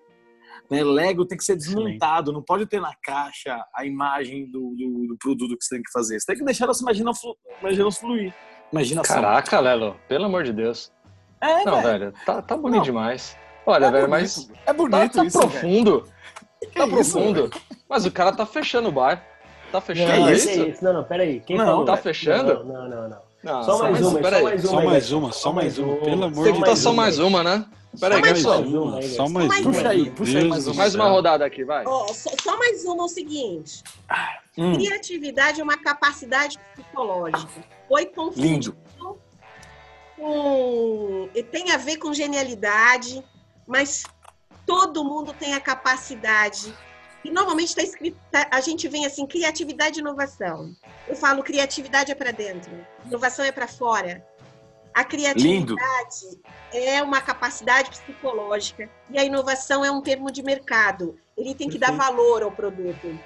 [0.70, 0.84] Né?
[0.84, 5.18] Lego tem que ser desmontado, não pode ter na caixa a imagem do, do, do
[5.20, 6.20] produto que você tem que fazer.
[6.20, 8.34] Você tem que deixar essa imagina flu, imagina fluir.
[8.72, 9.16] Imaginação.
[9.16, 10.92] Caraca, Lelo, pelo amor de Deus.
[11.40, 12.00] É, Não, velho.
[12.00, 12.84] velho, tá, tá bonito Não.
[12.84, 13.38] demais.
[13.66, 14.22] Olha, É velho, bonito.
[14.22, 15.52] mas É tá, bonito tá isso, velho.
[15.52, 16.10] profundo.
[16.60, 17.50] Que Tá isso, profundo.
[17.88, 19.24] Mas o cara tá fechando o bar.
[19.72, 20.48] Tá fechando Não, isso?
[20.48, 20.84] que isso?
[20.84, 21.42] Não, não, peraí.
[21.42, 21.86] Quem Não, falou?
[21.86, 22.64] tá fechando?
[22.64, 23.10] Não, não, não.
[23.10, 23.22] não.
[23.46, 24.42] Não, Só mais uma, peraí.
[24.42, 24.72] só mais uma.
[24.72, 26.80] Só mais uma, só mais uma, pelo amor Tem de que Deus.
[26.80, 27.66] tá só mais uma, né?
[28.00, 29.02] Peraí, Só mais uma.
[29.04, 29.62] Só mais.
[29.62, 30.76] Puxa aí, puxa aí mais uma.
[30.76, 31.86] Mais uma rodada aqui, vai.
[31.86, 33.84] Ó, só, só mais uma é o seguinte:
[34.58, 37.64] Hum, criatividade é uma capacidade psicológica.
[37.88, 38.78] Foi confundido lindo.
[40.18, 41.30] com.
[41.36, 43.24] e Tem a ver com genialidade,
[43.68, 44.04] mas
[44.66, 46.74] todo mundo tem a capacidade.
[47.26, 50.72] E normalmente está escrito, tá- a gente vem assim, criatividade e inovação.
[51.08, 52.72] Eu falo, criatividade é para dentro,
[53.04, 54.24] inovação é para fora.
[54.94, 55.76] A criatividade Lindo.
[56.72, 61.18] é uma capacidade psicológica e a inovação é um termo de mercado.
[61.36, 63.20] Ele tem que dar valor ao produto.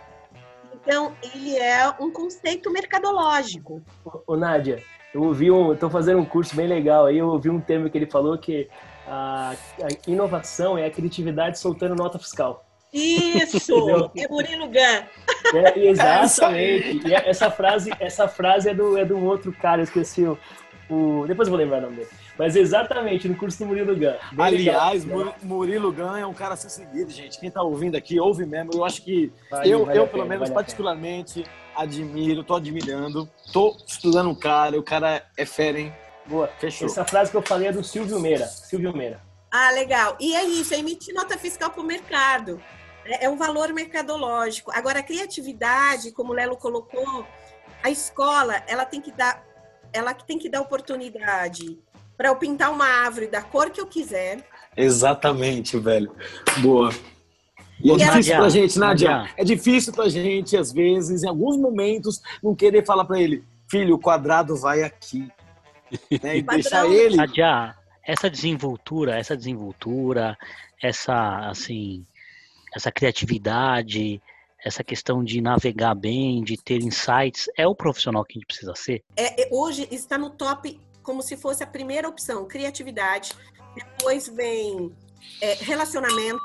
[0.74, 3.82] Então, ele é um conceito mercadológico.
[4.26, 4.82] Ô, Nádia,
[5.14, 5.76] eu ouvi um.
[5.76, 8.70] Tô fazendo um curso bem legal aí, eu ouvi um termo que ele falou que
[9.06, 12.66] a, a inovação é a criatividade soltando nota fiscal.
[12.94, 13.74] Isso!
[13.74, 14.12] Entendeu?
[14.18, 15.58] É Murilo Gun.
[15.58, 17.08] É, exatamente.
[17.08, 20.38] E essa frase, essa frase é do, é de um outro cara, eu esqueci o,
[20.90, 22.10] o- Depois eu vou lembrar o nome dele.
[22.38, 24.14] Mas exatamente, no curso do Murilo Gun.
[24.32, 25.26] Bem Aliás, legal.
[25.26, 27.40] Mur- Murilo Gun é um cara a ser seguido, gente.
[27.40, 28.72] Quem tá ouvindo aqui, ouve mesmo.
[28.74, 31.44] Eu acho que Vale- eu, vale eu pelo pena, menos, vale particularmente,
[31.76, 33.30] admiro, tô admirando.
[33.54, 35.94] Tô estudando o cara, o cara é fera, hein?
[36.26, 36.48] Boa.
[36.60, 36.88] Fechou.
[36.88, 38.46] Essa frase que eu falei é do Silvio Meira.
[38.46, 39.20] Silvio Meira.
[39.52, 40.16] Ah, legal.
[40.20, 42.62] E é isso, é emitir nota fiscal para o mercado.
[43.10, 44.72] É, é um valor mercadológico.
[44.72, 47.26] Agora, a criatividade, como o Lelo colocou,
[47.82, 49.44] a escola, ela tem que dar,
[49.92, 51.80] ela tem que dar oportunidade
[52.16, 54.46] para eu pintar uma árvore da cor que eu quiser.
[54.76, 56.14] Exatamente, velho.
[56.62, 56.92] Boa.
[57.82, 59.10] E é E difícil pra gente, Nádia.
[59.10, 59.34] Nádia.
[59.38, 63.96] É difícil pra gente, às vezes, em alguns momentos, não querer falar pra ele, filho,
[63.96, 65.28] o quadrado vai aqui.
[66.22, 66.38] Né?
[66.38, 67.16] E deixar ele.
[67.16, 67.74] Nadia,
[68.06, 70.38] essa desenvoltura, essa desenvoltura,
[70.82, 72.06] essa assim,
[72.76, 74.22] essa criatividade,
[74.64, 78.74] essa questão de navegar bem, de ter insights, é o profissional que a gente precisa
[78.76, 79.04] ser.
[79.16, 83.32] É, é, hoje está no top como se fosse a primeira opção, criatividade.
[83.74, 84.94] Depois vem
[85.42, 86.40] é, relacionamento,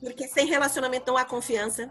[0.00, 1.88] porque sem relacionamento não há confiança.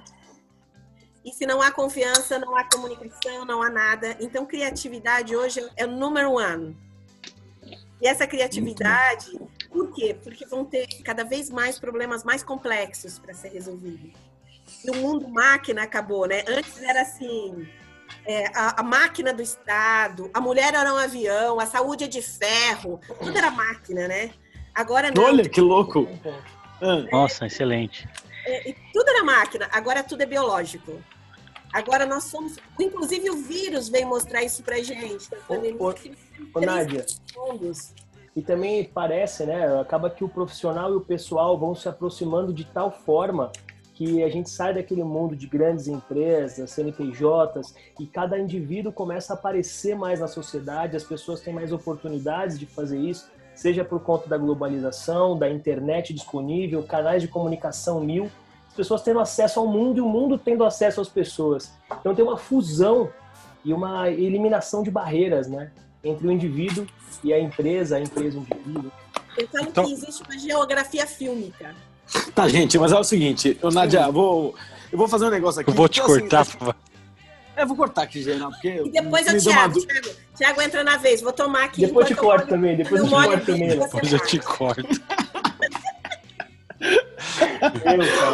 [1.24, 4.18] E se não há confiança, não há comunicação, não há nada.
[4.20, 6.76] Então, criatividade hoje é o número um.
[8.01, 9.32] E essa criatividade,
[9.70, 10.15] por quê?
[10.24, 14.11] Porque vão ter cada vez mais problemas mais complexos para ser resolvidos.
[14.84, 16.43] E o mundo máquina acabou, né?
[16.47, 17.68] Antes era assim,
[18.26, 22.22] é, a, a máquina do Estado, a mulher era um avião, a saúde é de
[22.22, 24.32] ferro, tudo era máquina, né?
[24.76, 26.07] Agora não, Olha que louco.
[26.82, 28.07] Ah, Nossa, excelente.
[28.45, 31.01] é, e tudo era máquina, agora tudo é biológico.
[31.74, 32.55] Agora nós somos.
[32.80, 35.34] Inclusive o vírus vem mostrar isso pra gente.
[35.34, 36.15] A pandemia ô, Ô, três
[36.55, 37.93] Nádia, segundos.
[38.38, 39.81] E também parece, né?
[39.81, 43.51] Acaba que o profissional e o pessoal vão se aproximando de tal forma
[43.95, 49.35] que a gente sai daquele mundo de grandes empresas, CNPJs, e cada indivíduo começa a
[49.35, 54.29] aparecer mais na sociedade, as pessoas têm mais oportunidades de fazer isso, seja por conta
[54.29, 58.29] da globalização, da internet disponível, canais de comunicação mil,
[58.67, 61.73] as pessoas tendo acesso ao mundo e o mundo tendo acesso às pessoas.
[61.99, 63.09] Então tem uma fusão
[63.65, 65.71] e uma eliminação de barreiras, né?
[66.08, 66.88] Entre o indivíduo
[67.24, 68.91] e a empresa, a empresa e o indivíduo.
[69.38, 71.76] Eu falo Então- que existe uma geografia fílmica.
[72.34, 74.55] Tá, gente, mas é o seguinte, eu, Nádia, eu vou,
[74.91, 75.70] eu vou fazer um negócio aqui.
[75.70, 76.45] Eu vou te porque, assim, cortar.
[76.45, 76.76] por favor.
[77.58, 78.82] eu vou cortar aqui, geral, porque.
[78.86, 81.22] E depois me eu, deu uma Thiago, Thiago, Thiago entra na vez.
[81.22, 81.82] Vou tomar aqui.
[81.82, 83.68] Depois te eu corto também, depois eu te corto também.
[83.68, 85.01] Depois eu te corto.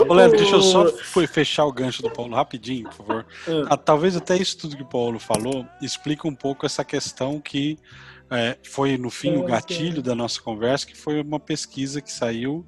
[0.07, 0.87] Ô, Léo, deixa eu só
[1.27, 3.25] fechar o gancho do Paulo rapidinho, por favor.
[3.47, 3.67] Ah.
[3.71, 7.77] Ah, talvez até isso tudo que o Paulo falou explica um pouco essa questão que
[8.29, 12.65] é, foi no fim o gatilho da nossa conversa, que foi uma pesquisa que saiu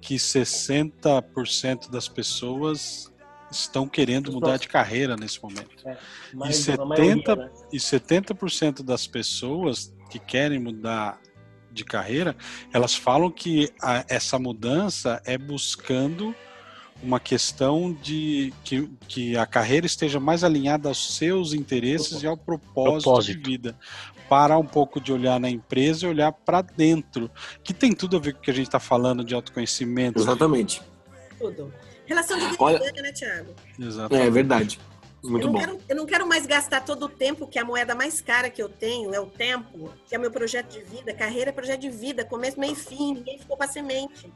[0.00, 3.12] que 60% das pessoas
[3.50, 5.70] estão querendo mudar de carreira nesse momento.
[6.32, 7.50] Mas E a maioria, 70 né?
[7.72, 11.20] E 70% das pessoas que querem mudar
[11.78, 12.36] de carreira,
[12.72, 16.34] elas falam que a- essa mudança é buscando
[17.02, 22.36] uma questão de que, que a carreira esteja mais alinhada aos seus interesses e ao
[22.36, 23.38] propósito, Propósito.
[23.38, 23.76] de vida.
[24.28, 27.30] Parar um pouco de olhar na empresa e olhar para dentro,
[27.64, 30.18] que tem tudo a ver com o que a gente está falando de autoconhecimento.
[30.18, 30.82] Exatamente.
[31.38, 31.72] Tudo.
[32.04, 33.54] Relação de Olha- ganha, né, Thiago?
[33.78, 34.26] Exatamente.
[34.26, 34.80] É verdade.
[35.22, 35.58] Muito eu, não bom.
[35.58, 38.62] quero, eu não quero mais gastar todo o tempo, que a moeda mais cara que
[38.62, 41.12] eu tenho é o tempo, que é meu projeto de vida.
[41.12, 44.32] Carreira é projeto de vida, começo, meio e fim, ninguém ficou para semente.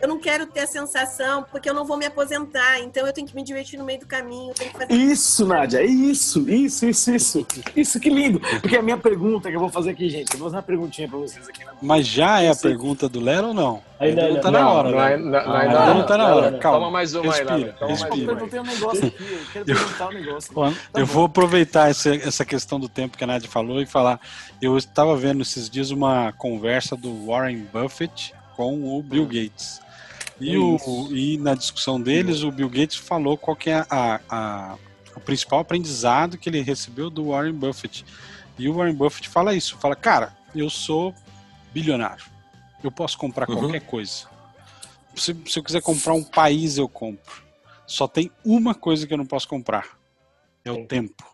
[0.00, 3.26] Eu não quero ter a sensação, porque eu não vou me aposentar, então eu tenho
[3.26, 4.92] que me divertir no meio do caminho, eu tenho que fazer.
[4.92, 7.46] Isso, Nádia, isso, isso, isso, isso.
[7.74, 8.38] Isso que lindo.
[8.60, 11.08] Porque a minha pergunta que eu vou fazer aqui, gente, eu vou fazer uma perguntinha
[11.08, 11.64] pra vocês aqui.
[11.64, 11.72] né?
[11.82, 12.62] Mas já é a Sim.
[12.68, 13.82] pergunta do Lero ou não?
[14.00, 14.40] Ainda não não.
[14.40, 15.12] tá na hora, não, né?
[15.14, 15.94] é- não, não, Ah, ainda não.
[15.94, 16.78] não tá na hora, calma.
[16.78, 18.14] Toma mais uma aí, Respira, mais Eu respira.
[18.14, 18.26] uma aí.
[18.26, 20.54] perguntei um negócio aqui, eu quero perguntar um negócio.
[20.54, 21.12] Tá eu bom.
[21.12, 24.20] vou aproveitar essa, essa questão do tempo que a Nádia falou e falar.
[24.62, 29.80] Eu estava vendo esses dias uma conversa do Warren Buffett com o Bill Gates.
[30.40, 30.78] E, o,
[31.10, 34.76] e na discussão deles, o Bill Gates falou qual que é a, a-
[35.16, 38.04] o principal aprendizado que ele recebeu do Warren Buffett.
[38.56, 41.12] E o Warren Buffett fala isso: fala, cara, eu sou
[41.72, 42.24] bilionário.
[42.84, 43.56] Eu posso comprar Uhum.
[43.58, 44.26] qualquer coisa.
[45.16, 47.42] Se, se eu quiser comprar um país, eu compro.
[47.86, 49.98] Só tem uma coisa que eu não posso comprar:
[50.64, 51.24] é o tempo.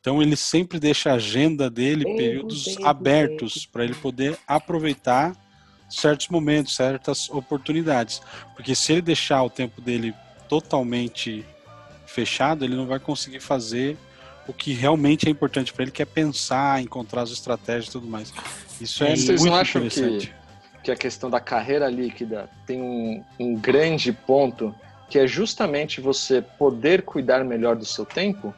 [0.00, 5.36] Então ele sempre deixa a agenda dele períodos abertos para ele poder aproveitar
[5.88, 8.20] certos momentos, certas oportunidades.
[8.54, 10.14] Porque se ele deixar o tempo dele
[10.48, 11.44] totalmente
[12.06, 13.96] fechado, ele não vai conseguir fazer
[14.46, 18.06] o que realmente é importante para ele, que é pensar, encontrar as estratégias e tudo
[18.06, 18.32] mais.
[18.80, 20.28] Isso é Vocês muito não acham interessante.
[20.28, 20.46] que
[20.86, 24.72] que a questão da carreira líquida tem um, um grande ponto
[25.10, 28.54] que é justamente você poder cuidar melhor do seu tempo?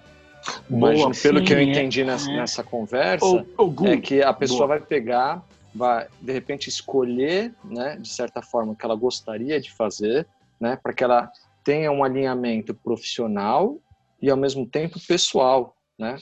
[0.68, 2.37] Imagino, pelo sim, que eu é, entendi nessa, é.
[2.37, 4.79] nessa conversa, ô, Gu, é que a pessoa boa.
[4.79, 5.43] vai pegar,
[5.79, 10.26] vai de repente escolher, né, de certa forma, o que ela gostaria de fazer,
[10.61, 11.31] né, para que ela
[11.64, 13.79] tenha um alinhamento profissional
[14.20, 16.16] e ao mesmo tempo pessoal, né,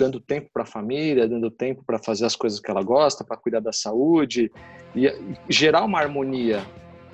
[0.00, 3.36] dando tempo para a família, dando tempo para fazer as coisas que ela gosta, para
[3.36, 4.50] cuidar da saúde
[4.96, 5.12] e,
[5.48, 6.64] gerar uma harmonia,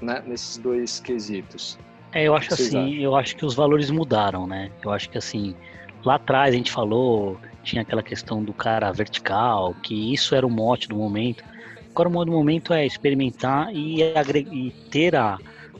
[0.00, 1.76] né, nesses dois quesitos.
[2.12, 4.70] É, eu acho assim, eu acho que os valores mudaram, né?
[4.82, 5.54] Eu acho que assim,
[6.04, 10.50] lá atrás a gente falou, tinha aquela questão do cara vertical, que isso era o
[10.50, 11.44] mote do momento.
[11.90, 15.38] Agora o mote do momento é experimentar e, e ter a,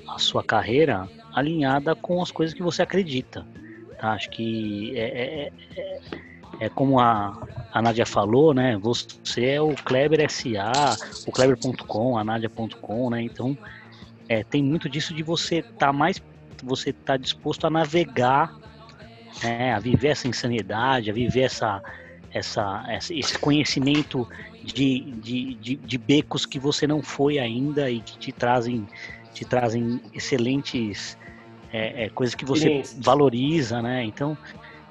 [0.08, 3.46] a sua carreira alinhada com as coisas que você acredita.
[3.98, 4.12] tá?
[4.12, 6.00] Acho que é, é, é,
[6.60, 8.76] é como a, a Nádia falou, né?
[8.78, 10.96] Você é o Kleber SA,
[11.26, 13.22] o Kleber.com, a Nádia.com, né?
[13.22, 13.56] Então
[14.28, 16.22] é, tem muito disso de você estar mais,
[16.62, 18.54] você tá disposto a navegar,
[19.42, 21.82] né, a viver essa insanidade, a viver essa,
[22.32, 24.26] essa, essa- esse conhecimento
[24.62, 28.86] de, de, de, de becos que você não foi ainda e que te trazem,
[29.34, 31.16] te trazem excelentes
[31.72, 34.04] é, é, coisas que você valoriza, né?
[34.04, 34.36] Então,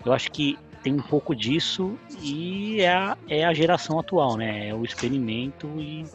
[0.05, 4.69] eu acho que tem um pouco disso e é a, é a geração atual, né?
[4.69, 6.05] É o experimento e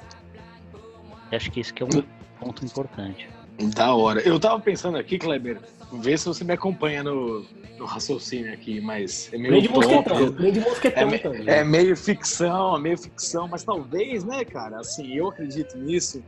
[1.32, 2.02] acho que esse que é um
[2.40, 3.28] ponto importante.
[3.74, 4.20] Da hora.
[4.20, 5.60] Eu tava pensando aqui, Kleber,
[5.92, 7.44] vê se você me acompanha no,
[7.78, 11.48] no raciocínio aqui, mas é meio Grande mosquetão, grande mosquetão É, me- também.
[11.48, 14.78] É meio ficção, é meio ficção, mas talvez, né, cara?
[14.80, 16.22] Assim, eu acredito nisso.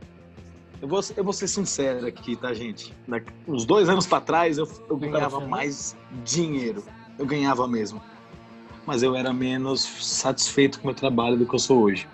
[0.81, 2.93] Eu vou, eu vou ser sincero aqui, tá, gente?
[3.07, 5.47] Daqui- uns dois anos pra trás, eu, eu ganhava Coração.
[5.47, 6.83] mais dinheiro.
[7.17, 8.01] Eu ganhava mesmo.
[8.85, 12.07] Mas eu era menos satisfeito com o meu trabalho do que eu sou hoje.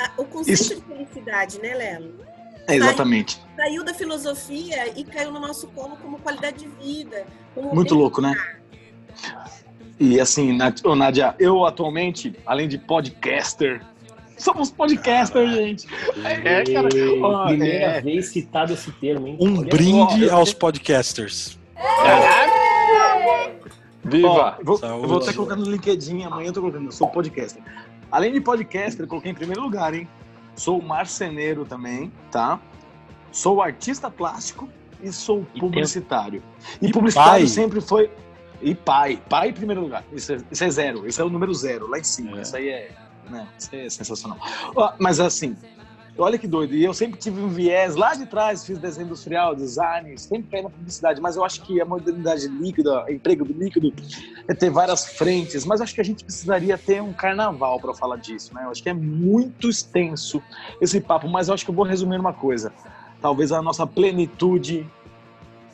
[0.00, 2.14] Ah, O conceito Isso- de felicidade, né, Lelo?
[2.68, 3.40] É, exatamente.
[3.56, 7.26] Saiu da filosofia e caiu no nosso colo como qualidade de vida.
[7.54, 8.34] Como Muito louco, né?
[9.98, 10.56] E assim,
[10.96, 13.80] Nádia, eu atualmente, além de podcaster,
[14.36, 15.86] somos podcaster, gente.
[16.22, 16.88] É, cara.
[17.22, 18.00] Ó, primeira é.
[18.00, 19.38] vez citado esse termo, hein?
[19.40, 21.58] Um Olha brinde aos podcasters.
[24.04, 24.28] Viva!
[24.28, 25.02] Ó, eu vou, Saúde.
[25.02, 27.62] eu vou até colocar no LinkedIn, amanhã eu tô colocando, eu sou podcaster.
[28.10, 30.08] Além de podcaster, eu coloquei em primeiro lugar, hein?
[30.56, 32.58] Sou marceneiro também, tá?
[33.30, 34.68] Sou artista plástico
[35.02, 36.42] e sou publicitário.
[36.80, 37.46] E, E publicitário pai.
[37.46, 38.10] sempre foi.
[38.62, 39.22] E pai.
[39.28, 40.02] Pai em primeiro lugar.
[40.10, 41.06] Isso é, isso é zero.
[41.06, 42.38] Esse é o número zero, lá em cima.
[42.38, 42.42] É.
[42.42, 42.90] Isso aí é.
[43.28, 44.38] Né, isso aí é sensacional.
[44.98, 45.56] Mas assim,
[46.18, 46.74] olha que doido.
[46.74, 50.62] E eu sempre tive um viés lá de trás, fiz desenho industrial, design, sempre caí
[50.62, 51.20] na publicidade.
[51.20, 53.92] Mas eu acho que a modernidade líquida, emprego do líquido,
[54.48, 55.64] é ter várias frentes.
[55.64, 58.64] Mas eu acho que a gente precisaria ter um carnaval para falar disso, né?
[58.64, 60.42] Eu acho que é muito extenso
[60.80, 61.28] esse papo.
[61.28, 62.72] Mas eu acho que eu vou resumir uma coisa.
[63.20, 64.86] Talvez a nossa plenitude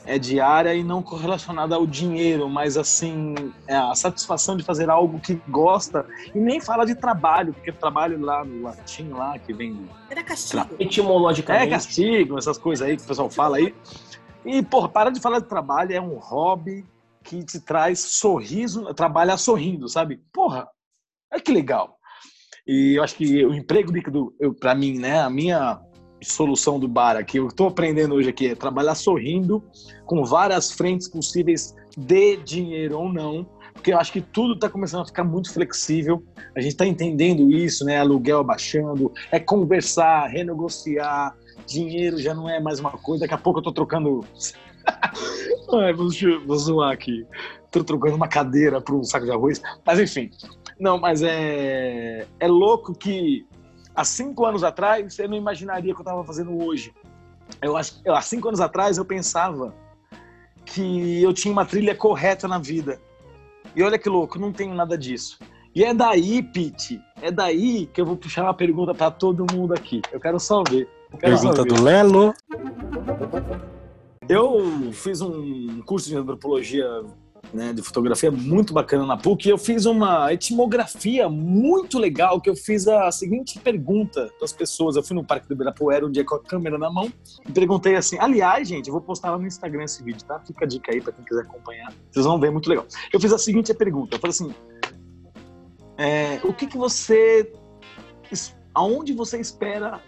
[0.04, 3.34] é diária e não correlacionada ao dinheiro, mas assim,
[3.66, 8.20] é a satisfação de fazer algo que gosta e nem fala de trabalho, porque trabalho
[8.20, 10.76] lá no latim lá que vem Era castigo.
[10.78, 13.74] é Etimologicamente, castigo, essas coisas aí que o pessoal fala aí.
[14.44, 16.84] E, porra, para de falar de trabalho, é um hobby
[17.22, 20.20] que te traz sorriso, trabalhar sorrindo, sabe?
[20.32, 20.68] Porra,
[21.32, 21.96] é que legal.
[22.66, 25.80] E eu acho que o emprego líquido, eu, pra mim, né, a minha
[26.22, 29.62] solução do bar aqui, eu tô aprendendo hoje aqui é trabalhar sorrindo,
[30.06, 35.02] com várias frentes possíveis de dinheiro ou não, porque eu acho que tudo tá começando
[35.02, 36.22] a ficar muito flexível.
[36.54, 37.98] A gente tá entendendo isso, né?
[37.98, 43.22] Aluguel abaixando, é conversar, renegociar, dinheiro já não é mais uma coisa.
[43.22, 44.24] Daqui a pouco eu tô trocando.
[45.74, 46.08] Ai, vou,
[46.46, 47.26] vou zoar aqui.
[47.70, 49.60] Tô trocando uma cadeira por um saco de arroz.
[49.84, 50.30] Mas enfim.
[50.78, 52.26] Não, mas é.
[52.38, 53.46] É louco que
[53.94, 56.92] há cinco anos atrás eu não imaginaria o que eu tava fazendo hoje.
[57.60, 59.74] Eu acho eu, há cinco anos atrás eu pensava
[60.64, 63.00] que eu tinha uma trilha correta na vida.
[63.74, 65.38] E olha que louco, não tenho nada disso.
[65.74, 69.72] E é daí, Pete, é daí que eu vou puxar uma pergunta para todo mundo
[69.72, 70.02] aqui.
[70.12, 70.88] Eu quero só ver.
[71.18, 71.72] Quero só Pergunta ver.
[71.72, 72.34] do Lelo.
[74.28, 76.86] Eu fiz um curso de antropologia
[77.52, 82.48] né, de fotografia muito bacana na PUC e eu fiz uma etimografia muito legal que
[82.48, 84.96] eu fiz a seguinte pergunta para as pessoas.
[84.96, 87.12] Eu fui no Parque do Ibirapuera um dia com a câmera na mão
[87.46, 90.40] e perguntei assim, aliás, gente, eu vou postar lá no Instagram esse vídeo, tá?
[90.40, 91.92] Fica a dica aí para quem quiser acompanhar.
[92.10, 92.86] Vocês vão ver, muito legal.
[93.12, 94.54] Eu fiz a seguinte pergunta, eu falei assim,
[95.98, 97.52] é, o que que você...
[98.74, 100.00] Aonde você espera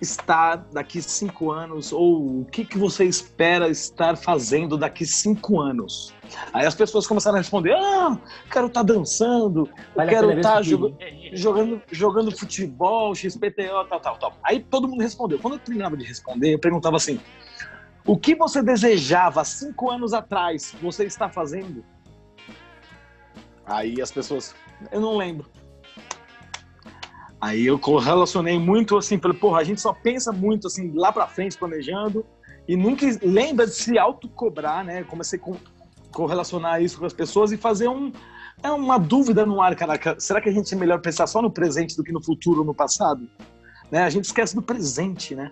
[0.00, 1.92] estar daqui cinco anos?
[1.92, 6.14] Ou o que, que você espera estar fazendo daqui cinco anos?
[6.52, 8.18] Aí as pessoas começaram a responder: Ah,
[8.50, 10.96] quero estar tá dançando, Vale quero ver estar vídeo.
[11.32, 14.36] jogando, jogando futebol, XPTO, tal, tal, tal.
[14.42, 15.38] Aí todo mundo respondeu.
[15.38, 17.20] Quando eu terminava de responder, eu perguntava assim:
[18.06, 21.84] O que você desejava cinco anos atrás, você está fazendo?
[23.66, 24.54] Aí as pessoas,
[24.90, 25.48] eu não lembro.
[27.40, 31.56] Aí eu correlacionei muito assim, porra, a gente só pensa muito assim, lá pra frente,
[31.56, 32.24] planejando,
[32.68, 35.02] e nunca lembra de se autocobrar, né?
[35.04, 35.56] Comecei a co-
[36.12, 38.12] correlacionar isso com as pessoas e fazer um,
[38.62, 39.98] é uma dúvida no ar, cara.
[40.18, 42.64] Será que a gente é melhor pensar só no presente do que no futuro ou
[42.66, 43.26] no passado?
[43.90, 44.02] Né?
[44.02, 45.50] A gente esquece do presente, né?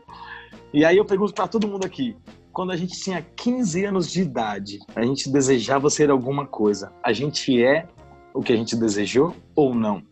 [0.73, 2.15] E aí eu pergunto pra todo mundo aqui,
[2.53, 6.93] quando a gente tinha 15 anos de idade, a gente desejava ser alguma coisa.
[7.03, 7.87] A gente é
[8.35, 10.03] o que a gente desejou ou não?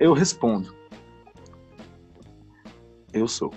[0.00, 0.79] Eu respondo.
[3.12, 3.52] Eu sou.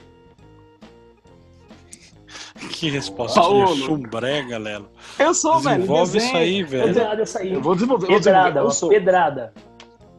[2.72, 3.76] Que resposta Paulo.
[3.76, 4.90] de chumbrega, Lelo.
[5.20, 5.78] Eu sou, velho.
[5.78, 6.38] Desenvolve isso desenho.
[6.38, 6.94] aí, velho.
[6.94, 7.54] Pedrada aí.
[7.54, 8.06] Eu vou desenvolver.
[8.06, 8.24] Eu, vou desenvolver.
[8.24, 8.90] Pedrada, eu ó, sou.
[8.90, 9.54] pedrada.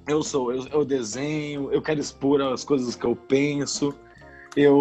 [0.07, 0.53] Eu sou.
[0.53, 3.95] Eu, eu desenho, eu quero expor as coisas que eu penso.
[4.57, 4.76] Eu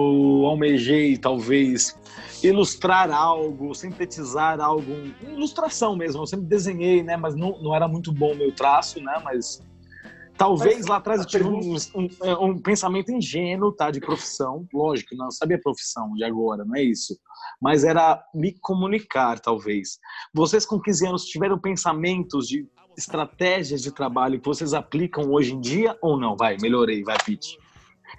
[0.45, 1.97] almejei, talvez,
[2.43, 4.91] ilustrar algo, sintetizar algo.
[5.21, 6.21] Ilustração mesmo.
[6.21, 7.17] Eu sempre desenhei, né?
[7.17, 9.19] Mas não, não era muito bom o meu traço, né?
[9.23, 9.61] Mas
[10.37, 13.91] talvez Mas lá atrás eu tive um, um, um pensamento ingênuo, tá?
[13.91, 14.67] De profissão.
[14.73, 17.17] Lógico, não sabia a profissão de agora, não é isso.
[17.61, 19.99] Mas era me comunicar, talvez.
[20.33, 22.67] Vocês com 15 anos tiveram pensamentos de
[22.97, 26.35] estratégias de trabalho que vocês aplicam hoje em dia ou não?
[26.35, 27.57] Vai, melhorei, vai, Pete.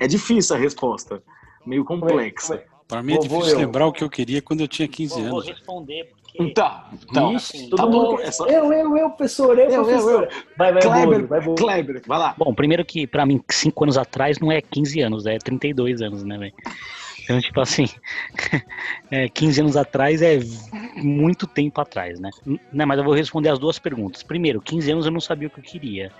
[0.00, 1.22] É difícil a resposta,
[1.64, 2.62] meio complexa.
[2.88, 3.66] Pra mim é Vou- vou difícil eu.
[3.66, 5.46] lembrar o que eu queria quando eu tinha 15 Vou, vou anos.
[5.46, 6.10] responder,
[6.52, 8.22] Tá, então, Ixi, tá todo bom, mundo.
[8.22, 10.28] é só- Eu, eu, eu, professor, eu, Eu, eu, professor.
[10.58, 11.54] Vai, vai, Kleber, Bolo, vai, Bolo.
[11.56, 12.34] Kleber, vai lá.
[12.36, 16.24] Bom, primeiro que pra mim, 5 anos atrás não é 15 anos, é 32 anos,
[16.24, 16.52] né, velho?
[17.22, 17.84] Então, tipo assim,
[19.12, 20.38] é, 15 anos atrás é
[20.96, 22.30] muito tempo atrás, né?
[22.72, 24.24] Não, mas eu vou responder as duas perguntas.
[24.24, 26.10] Primeiro, 15 anos eu não sabia o que eu queria.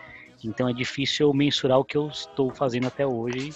[0.44, 3.50] Então é difícil eu mensurar o que eu estou fazendo até hoje.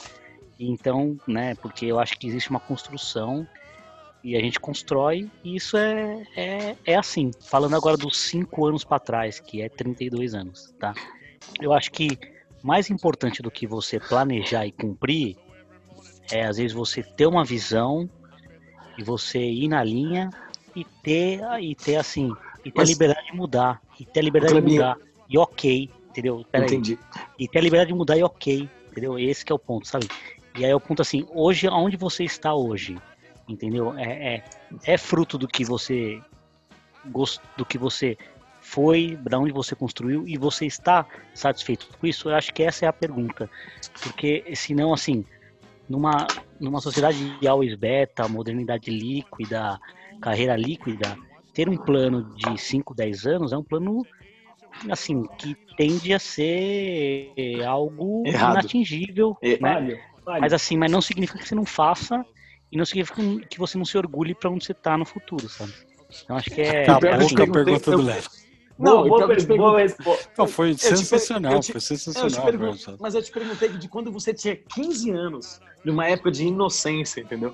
[0.58, 3.46] Então, né, porque eu acho que existe uma construção
[4.22, 7.30] e a gente constrói e isso é, é, é assim.
[7.46, 10.92] Falando agora dos 5 anos para trás, que é 32 anos, tá?
[11.60, 12.18] Eu acho que
[12.62, 15.36] mais importante do que você planejar e cumprir
[16.30, 18.08] é às vezes você ter uma visão
[18.98, 20.30] e você ir na linha
[20.74, 22.32] e ter e ter assim
[22.64, 24.96] e ter Mas- a liberdade de mudar e ter a liberdade de mudar
[25.28, 26.70] e ok entendeu Pera aí.
[26.70, 26.98] Entendi.
[27.38, 30.08] e ter a liberdade de mudar e ok entendeu esse que é o ponto sabe
[30.58, 32.98] e aí é o ponto assim hoje aonde você está hoje
[33.48, 34.44] entendeu é, é,
[34.84, 36.20] é fruto do que você
[37.06, 38.16] gost, do que você
[38.60, 42.84] foi da onde você construiu e você está satisfeito com isso eu acho que essa
[42.84, 43.48] é a pergunta
[44.02, 45.24] porque senão assim
[45.88, 46.26] numa
[46.60, 49.78] numa sociedade de always beta modernidade líquida
[50.20, 51.16] carreira líquida
[51.54, 54.06] ter um plano de 5, 10 anos é um plano
[54.90, 57.32] assim que tende a ser
[57.66, 58.60] algo Errado.
[58.60, 60.00] inatingível né?
[60.40, 62.24] Mas assim, mas não significa que você não faça
[62.70, 65.72] e não significa que você não se orgulhe pra onde você tá no futuro, sabe?
[66.24, 66.84] Então acho que é.
[66.98, 68.22] Pergunto- com a pergunta do eu- Léo.
[68.78, 70.30] Não, boa, pior que eu te per- pergunto- boa resposta.
[70.38, 72.44] Não, foi sensacional, eu te- foi Eu sensacional.
[72.46, 72.98] pergunto- velho.
[73.00, 77.52] mas eu te perguntei de quando você tinha 15 anos, numa época de inocência, entendeu?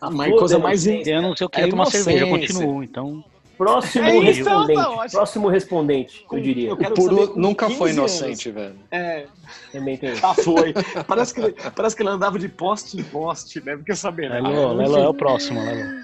[0.00, 2.54] A Uma flor coisa mais eu não sei, eu queria É tomar cerveja, eu inocência.
[2.54, 3.24] continuo, então.
[3.56, 4.80] Próximo É isso, respondente.
[4.80, 5.10] ótimo.
[5.12, 6.68] Próximo respondente, eu diria.
[6.70, 7.98] Eu quero O Puru nunca 15 foi anos.
[7.98, 8.74] inocente, velho.
[8.90, 9.26] É,
[9.72, 10.12] Também tem.
[10.22, 10.74] ah, foi.
[11.06, 13.76] Parece que, ele, parece que ele andava de poste em poste, né?
[13.76, 14.40] Porque saber, né?
[14.40, 16.02] Lelo, Lelo é o próximo, Lelo.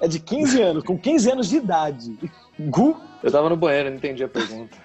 [0.00, 2.18] É de 15 anos, com 15 anos de idade.
[2.60, 2.96] Gu?
[3.22, 4.76] Eu tava no banheiro, não entendi a pergunta.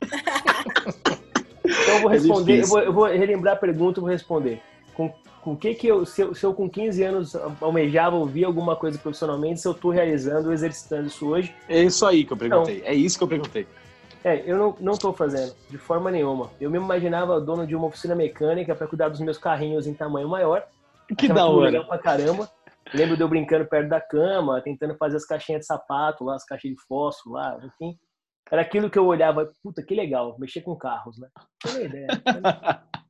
[1.62, 2.68] Então eu vou É responder, eu difícil.
[2.68, 4.60] vou, eu vou relembrar a pergunta e vou responder.
[5.00, 8.76] Com, com que que eu se, eu, se eu com 15 anos almejava ouvir alguma
[8.76, 11.54] coisa profissionalmente, se eu estou realizando, exercitando isso hoje?
[11.68, 12.82] É isso aí que eu perguntei.
[12.84, 13.66] É isso que eu perguntei.
[14.22, 16.50] É, eu não, não tô fazendo, de forma nenhuma.
[16.60, 20.28] Eu me imaginava dono de uma oficina mecânica para cuidar dos meus carrinhos em tamanho
[20.28, 20.66] maior.
[21.16, 21.82] Que da hora.
[21.84, 22.48] pra caramba.
[22.92, 26.44] Lembro de eu brincando perto da cama, tentando fazer as caixinhas de sapato lá, as
[26.44, 27.98] caixinhas de fósforo lá, enfim.
[28.50, 31.28] Era aquilo que eu olhava, puta, que legal, mexer com carros, né?
[31.64, 32.08] Não tinha ideia.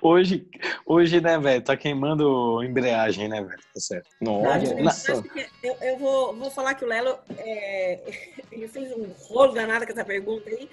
[0.00, 0.46] Hoje,
[0.86, 3.60] hoje, né, velho, tá queimando embreagem, né, velho?
[3.74, 4.08] Tá certo.
[4.20, 5.12] Verdade, Nossa.
[5.12, 5.24] Eu,
[5.62, 8.00] eu, eu vou, vou falar que o Lelo é,
[8.50, 10.68] ele fez um rolo danado com essa pergunta aí,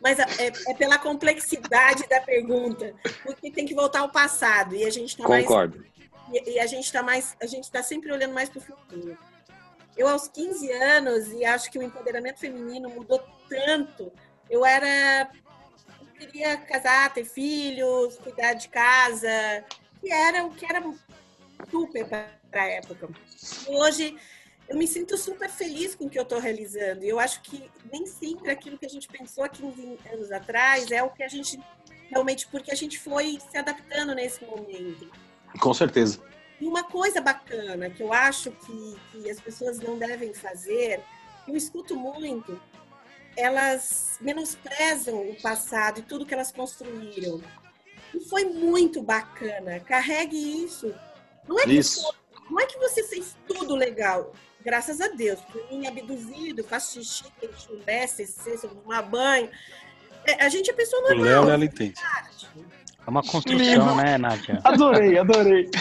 [0.00, 4.90] mas é, é pela complexidade da pergunta, porque tem que voltar ao passado e a
[4.90, 5.84] gente tá mais Concordo.
[6.32, 9.16] e, e a gente está mais, a gente está sempre olhando mais para o futuro.
[9.96, 14.12] Eu aos 15 anos e acho que o empoderamento feminino mudou tanto.
[14.50, 15.30] Eu era
[16.16, 19.64] queria casar, ter filhos, cuidar de casa
[20.00, 20.82] que era o que era
[21.70, 23.08] super para a época.
[23.68, 24.16] Hoje
[24.68, 27.04] eu me sinto super feliz com o que eu estou realizando.
[27.04, 30.90] E eu acho que nem sempre aquilo que a gente pensou há 15 anos atrás
[30.90, 31.58] é o que a gente
[32.10, 35.10] realmente, porque a gente foi se adaptando nesse momento.
[35.60, 36.20] Com certeza.
[36.60, 41.00] E uma coisa bacana que eu acho que, que as pessoas não devem fazer,
[41.46, 42.60] eu escuto muito,
[43.36, 47.40] elas menosprezam o passado e tudo que elas construíram.
[48.14, 49.80] E foi muito bacana.
[49.80, 50.94] Carregue isso.
[51.46, 52.02] Não é que, isso.
[52.50, 54.32] Não é que você fez tudo legal.
[54.64, 55.40] Graças a Deus.
[55.42, 57.24] Por mim, abduzido, faço xixi,
[57.58, 59.50] chulé, CC, tomar banho.
[60.26, 61.20] É, a gente é pessoa normal.
[61.20, 62.00] O Léo, ela entende.
[63.06, 64.60] É uma construção, né, Nádia?
[64.64, 65.70] Adorei, adorei.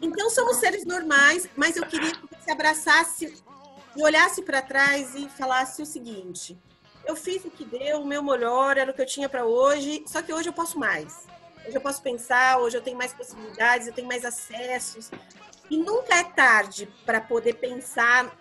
[0.00, 3.34] Então somos seres normais, mas eu queria que você abraçasse
[3.96, 6.58] e olhasse para trás e falasse o seguinte:
[7.04, 10.04] eu fiz o que deu, o meu melhor era o que eu tinha para hoje,
[10.06, 11.26] só que hoje eu posso mais.
[11.66, 15.10] Hoje eu posso pensar, hoje eu tenho mais possibilidades, eu tenho mais acessos.
[15.70, 18.36] E nunca é tarde para poder pensar.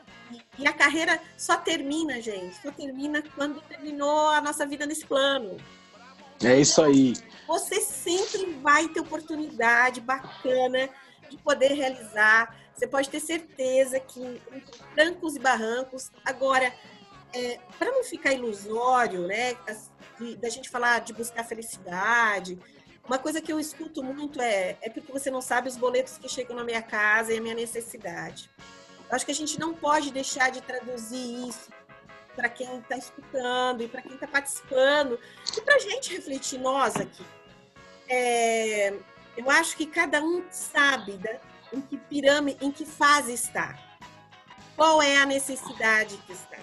[0.57, 5.57] E a carreira só termina, gente, só termina quando terminou a nossa vida nesse plano.
[6.43, 7.13] É isso aí.
[7.47, 10.89] Você sempre vai ter oportunidade bacana
[11.31, 12.55] de poder realizar.
[12.73, 14.41] Você pode ter certeza que
[14.93, 16.11] trancos e barrancos.
[16.25, 16.73] Agora,
[17.33, 19.55] é, para não ficar ilusório, né,
[20.37, 22.59] da gente falar de buscar felicidade,
[23.07, 26.29] uma coisa que eu escuto muito é é porque você não sabe os boletos que
[26.29, 28.49] chegam na minha casa e a minha necessidade.
[29.09, 31.69] Eu acho que a gente não pode deixar de traduzir isso
[32.35, 35.19] para quem está escutando e para quem está participando
[35.57, 37.25] e para a gente refletir nós aqui.
[38.07, 38.93] É,
[39.37, 41.39] eu acho que cada um sabe da,
[41.73, 43.77] em que pirâmide, em que fase está,
[44.75, 46.59] qual é a necessidade que está.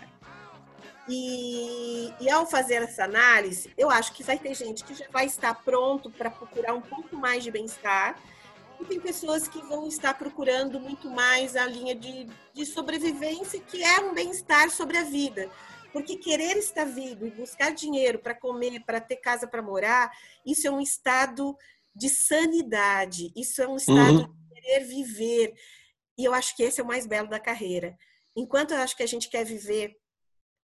[1.08, 5.24] E, e, ao fazer essa análise, eu acho que vai ter gente que já vai
[5.24, 8.14] estar pronto para procurar um pouco mais de bem-estar,
[8.80, 13.82] e tem pessoas que vão estar procurando muito mais a linha de, de sobrevivência, que
[13.82, 15.50] é um bem-estar sobre a vida.
[15.92, 20.10] Porque querer estar vivo e buscar dinheiro para comer, para ter casa para morar,
[20.46, 21.56] isso é um estado
[21.98, 24.34] de sanidade, isso é um estado uhum.
[24.54, 25.54] de querer viver.
[26.16, 27.96] E eu acho que esse é o mais belo da carreira.
[28.36, 29.96] Enquanto eu acho que a gente quer viver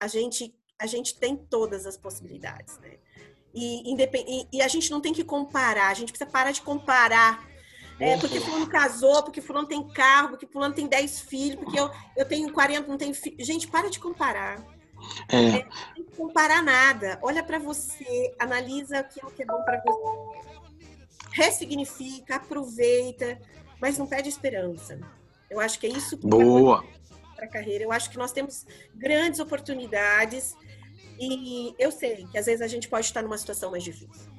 [0.01, 2.99] a gente, a gente tem todas as possibilidades, né?
[3.55, 7.49] E, e, e, a gente não tem que comparar, a gente precisa parar de comparar.
[8.01, 11.89] É, porque fulano casou, porque fulano tem carro, porque fulano tem 10 filhos, porque eu,
[12.17, 13.37] eu tenho 40, não tenho filho.
[13.39, 14.61] Gente, para de comparar.
[15.29, 15.37] É.
[15.37, 17.21] É, não tem que comparar nada.
[17.23, 20.54] Olha para você, analisa aquilo que é bom para você.
[21.35, 23.39] Ressignifica, aproveita,
[23.81, 24.99] mas não perde esperança.
[25.51, 26.85] Eu acho que é isso que Boa
[27.35, 27.85] para a carreira.
[27.85, 30.57] Eu acho que nós temos grandes oportunidades
[31.19, 34.33] e eu sei que às vezes a gente pode estar numa situação mais difícil.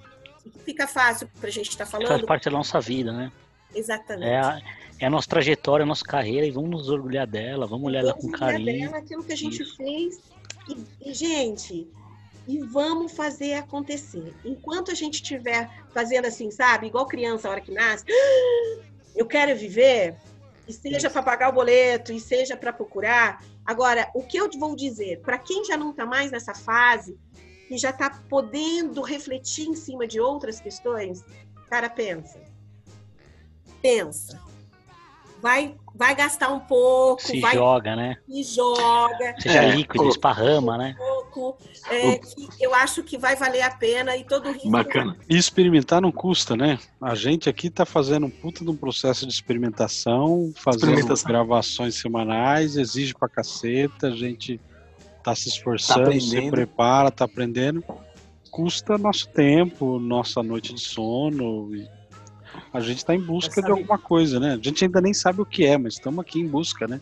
[0.63, 2.07] Fica fácil para a gente estar falando.
[2.07, 3.31] Faz parte da nossa vida, né?
[3.73, 4.29] Exatamente.
[4.29, 4.61] É a,
[4.99, 8.13] é a nossa trajetória, a nossa carreira e vamos nos orgulhar dela, vamos olhar ela
[8.13, 8.89] com carinho.
[8.89, 9.75] Dela, aquilo que a gente Isso.
[9.75, 10.19] fez.
[10.69, 11.87] E, e, gente,
[12.47, 14.33] e vamos fazer acontecer.
[14.43, 16.87] Enquanto a gente estiver fazendo assim, sabe?
[16.87, 18.05] Igual criança, a hora que nasce,
[19.15, 20.15] eu quero viver,
[20.67, 23.43] e seja para pagar o boleto, e seja para procurar.
[23.65, 27.17] Agora, o que eu vou dizer, para quem já não está mais nessa fase,
[27.69, 31.23] e já está podendo refletir em cima de outras questões,
[31.69, 32.39] cara, pensa.
[33.81, 34.39] Pensa.
[35.41, 37.21] Vai, vai gastar um pouco.
[37.21, 38.17] Se vai, joga, né?
[38.27, 39.35] Se joga.
[39.39, 40.95] Seja é, líquido, esparrama, né?
[41.35, 41.57] Pouco,
[41.91, 42.21] é,
[42.61, 44.69] eu acho que vai valer a pena e todo risco.
[44.69, 45.17] Bacana.
[45.29, 46.79] E experimentar não custa, né?
[47.01, 51.27] A gente aqui está fazendo um puta de um processo de experimentação, fazendo experimentação.
[51.27, 54.61] gravações semanais, exige pra caceta, a gente
[55.21, 57.83] tá se esforçando, tá se prepara, tá aprendendo.
[58.49, 61.69] Custa nosso tempo, nossa noite de sono.
[62.71, 64.53] a gente está em busca de alguma coisa, né?
[64.53, 67.01] A gente ainda nem sabe o que é, mas estamos aqui em busca, né?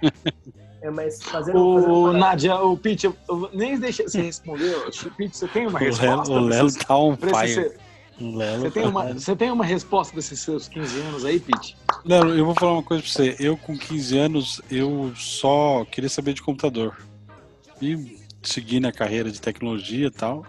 [0.82, 4.74] É, mas fazendo, o fazendo Nádia, o Pete, eu, eu nem deixa você responder.
[5.16, 6.32] Pete, você tem uma resposta?
[6.32, 7.72] O Lelo tá on fire.
[8.18, 11.76] Você, tem uma, tá você tem uma resposta desses seus 15 anos aí, Pete?
[12.04, 13.36] Lelo, eu vou falar uma coisa pra você.
[13.38, 16.96] Eu, com 15 anos, eu só queria saber de computador.
[17.80, 20.44] E seguir na carreira de tecnologia e tal.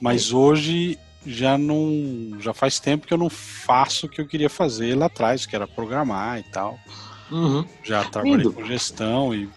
[0.00, 0.96] Mas hoje
[1.26, 2.38] já não.
[2.38, 5.56] Já faz tempo que eu não faço o que eu queria fazer lá atrás, que
[5.56, 6.78] era programar e tal.
[7.30, 7.64] Uhum.
[7.82, 8.52] Já trabalhei Lindo.
[8.52, 9.48] com gestão e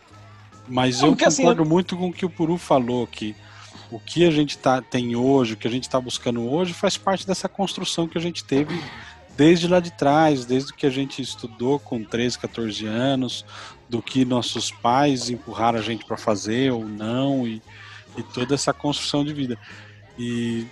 [0.67, 3.35] mas eu assim, concordo assim, muito com o que o Puru falou que
[3.91, 6.97] o que a gente tá, tem hoje, o que a gente está buscando hoje, faz
[6.97, 8.81] parte dessa construção que a gente teve
[9.35, 13.45] desde lá de trás, desde que a gente estudou com 13, 14 anos,
[13.89, 17.61] do que nossos pais empurraram a gente para fazer ou não, e,
[18.17, 19.57] e, toda essa construção de vida.
[20.17, 20.67] E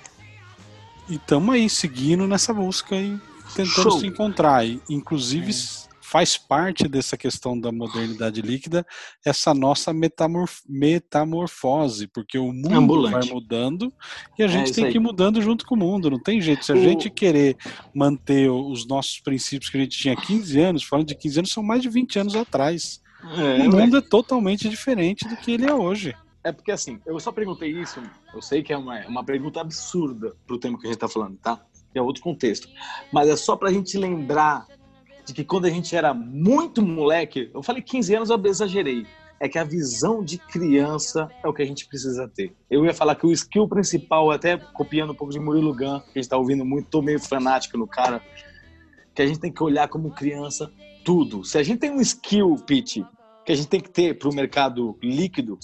[1.09, 3.19] estamos aí seguindo nessa busca e
[3.55, 3.99] tentando Show.
[3.99, 4.65] se encontrar.
[4.65, 5.51] E, inclusive,
[6.11, 8.85] faz parte dessa questão da modernidade líquida
[9.25, 13.27] essa nossa metamorf metamorfose, porque o mundo Ambulante.
[13.27, 13.93] vai mudando
[14.37, 14.91] e a É gente isso tem aí.
[14.91, 16.65] que ir mudando junto com o mundo, não tem jeito.
[16.65, 17.55] Se a O- gente querer
[17.95, 21.51] manter os nossos princípios que a gente tinha há 15 anos, falando de 15 anos,
[21.51, 23.01] são mais de 20 anos atrás.
[23.37, 26.13] É, o mundo é totalmente diferente do que ele é hoje.
[26.43, 28.01] É porque assim, eu só perguntei isso,
[28.33, 31.07] eu sei que é uma, é uma pergunta absurda pro tema que a gente tá
[31.07, 31.61] falando, tá?
[31.93, 32.67] É outro contexto.
[33.13, 34.65] Mas é só pra gente lembrar
[35.31, 39.05] de que quando a gente era muito moleque, eu falei 15 anos, eu exagerei.
[39.39, 42.53] É que a visão de criança é o que a gente precisa ter.
[42.69, 46.19] Eu ia falar que o skill principal, até copiando um pouco de Murilo Gun, que
[46.19, 48.21] a gente tá ouvindo muito, tô meio fanático no cara,
[49.15, 50.71] que a gente tem que olhar como criança
[51.03, 51.43] tudo.
[51.43, 53.03] Se a gente tem um skill, Pete,
[53.45, 55.57] que a gente tem que ter para o mercado líquido,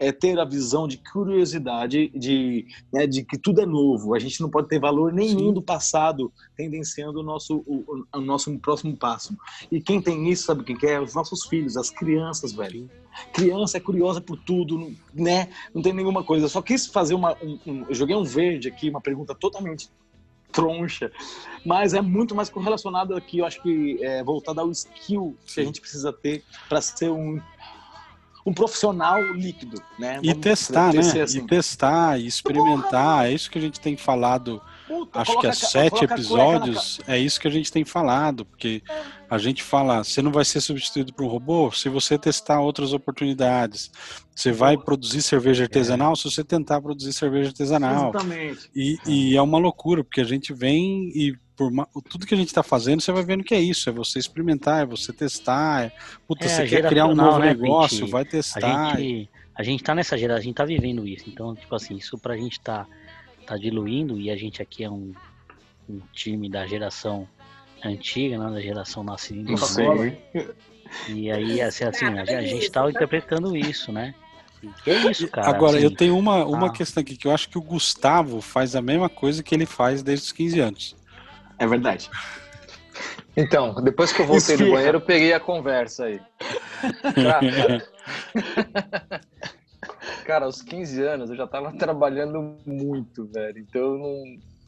[0.00, 4.14] é ter a visão de curiosidade, de, né, de que tudo é novo.
[4.14, 5.52] A gente não pode ter valor nenhum Sim.
[5.52, 9.36] do passado, tendenciando o nosso, o, o- nosso próximo passo.
[9.70, 10.98] E quem tem isso, sabe quem que é?
[10.98, 12.88] Os nossos filhos, as crianças, velho.
[13.32, 15.48] Criança é curiosa por tudo, não- né?
[15.74, 16.48] Não tem nenhuma coisa.
[16.48, 17.36] Só quis fazer uma.
[17.42, 19.90] um- um- eu joguei um verde aqui, uma pergunta totalmente
[20.52, 21.12] troncha,
[21.64, 25.64] mas é muito mais correlacionado aqui, eu acho que é voltado ao skill que a
[25.64, 27.40] gente precisa ter para ser um,
[28.44, 30.18] um profissional líquido, né?
[30.22, 31.22] E Vamos testar, dizer né?
[31.22, 31.38] assim.
[31.38, 33.26] E testar, e experimentar.
[33.26, 34.60] É isso que a gente tem falado
[34.90, 38.82] Puta, Acho que há sete episódios é isso que a gente tem falado, porque
[39.30, 42.92] a gente fala, você não vai ser substituído por um robô se você testar outras
[42.92, 43.88] oportunidades.
[44.34, 48.10] Você vai produzir cerveja artesanal se você tentar produzir cerveja artesanal.
[48.10, 48.68] Exatamente.
[48.74, 51.38] E, e é uma loucura, porque a gente vem e
[51.68, 54.18] por tudo que a gente está fazendo, você vai vendo que é isso, é você
[54.18, 55.92] experimentar, é você testar, é,
[56.26, 58.10] puta, É, você quer criar um novo né, negócio, Pete?
[58.10, 58.96] vai A testar.
[58.96, 61.24] gente, a gente tá nessa geração, a gente tá vivendo isso.
[61.28, 62.86] Então, tipo assim, isso pra gente tá,
[63.46, 65.12] tá diluindo e a gente aqui é um,
[65.88, 67.28] um time da geração
[67.84, 69.96] antiga, né, da geração nascida em Não 2000.
[70.32, 70.48] sei.
[71.08, 72.90] E aí, assim, assim, a, gente- a gente Isso, tá tá.
[72.90, 74.14] interpretando isso, né?
[74.62, 75.48] E é isso, cara.
[75.48, 76.72] Agora, assim, eu tenho uma, uma ah.
[76.72, 80.02] questão aqui, que eu acho que o Gustavo faz a mesma coisa que ele faz
[80.02, 80.96] desde os 15 anos.
[81.60, 82.10] É verdade.
[83.36, 86.20] Então, depois que eu voltei do banheiro, eu peguei a conversa aí.
[87.14, 87.84] Cara,
[90.24, 93.58] cara, aos 15 anos eu já tava trabalhando muito, velho.
[93.58, 94.24] Então, não-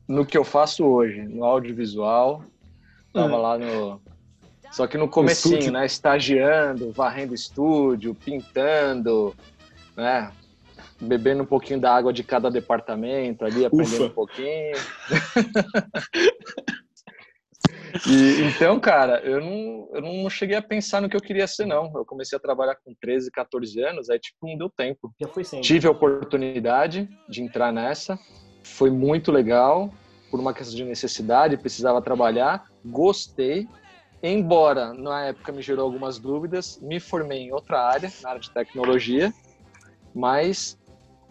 [0.09, 2.45] no que eu faço hoje, no audiovisual,
[3.13, 4.01] tava lá no.
[4.71, 5.73] Só que no comecinho, estúdio.
[5.73, 5.87] né?
[5.87, 9.35] Estagiando, varrendo estúdio, pintando,
[9.97, 10.31] né?
[11.01, 14.05] Bebendo um pouquinho da água de cada departamento ali, aprendendo Ufa.
[14.05, 14.77] um pouquinho.
[18.07, 21.67] E, então, cara, eu não, eu não cheguei a pensar no que eu queria ser,
[21.67, 21.93] não.
[21.95, 25.13] Eu comecei a trabalhar com 13, 14 anos, aí, tipo, não deu tempo.
[25.21, 25.67] Já foi sempre.
[25.67, 28.19] Tive a oportunidade de entrar nessa,
[28.63, 29.93] foi muito legal,
[30.31, 33.69] por uma questão de necessidade, precisava trabalhar, gostei.
[34.23, 38.51] Embora na época me gerou algumas dúvidas, me formei em outra área, na área de
[38.53, 39.33] tecnologia,
[40.15, 40.79] mas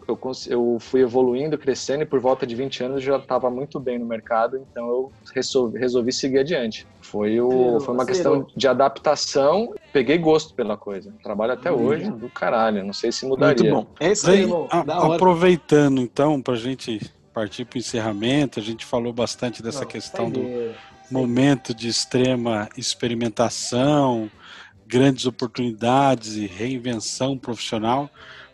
[0.08, 3.78] eu, eu fui evoluindo, crescendo e por volta de 20 anos eu já estava muito
[3.80, 6.86] bem no mercado, então eu resolvi, resolvi seguir adiante.
[7.10, 11.12] Foi, o, foi uma questão de adaptação, peguei gosto pela coisa.
[11.22, 13.72] Trabalho até hoje do caralho, não sei se mudaria.
[13.72, 13.94] Muito bom.
[14.00, 17.00] É isso aí, a- aproveitando então, para a gente
[17.32, 20.74] partir para o encerramento, a gente falou bastante dessa Não, questão do saideira.
[21.10, 24.30] momento de extrema experimentação,
[24.86, 28.10] grandes oportunidades e reinvenção profissional.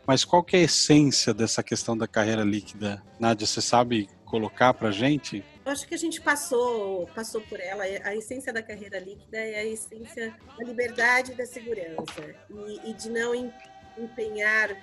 [0.09, 3.03] Mas qual que é a essência dessa questão da carreira líquida?
[3.21, 5.45] Nádia, você sabe colocar para gente?
[5.67, 7.83] Eu acho que a gente passou, passou por ela.
[7.85, 12.35] A essência da carreira líquida é a essência da liberdade e da segurança.
[12.49, 13.53] E, e de não em-
[13.99, 14.75] empenhar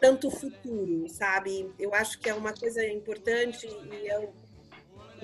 [0.00, 1.72] tanto futuro, sabe?
[1.78, 4.28] Eu acho que é uma coisa importante e é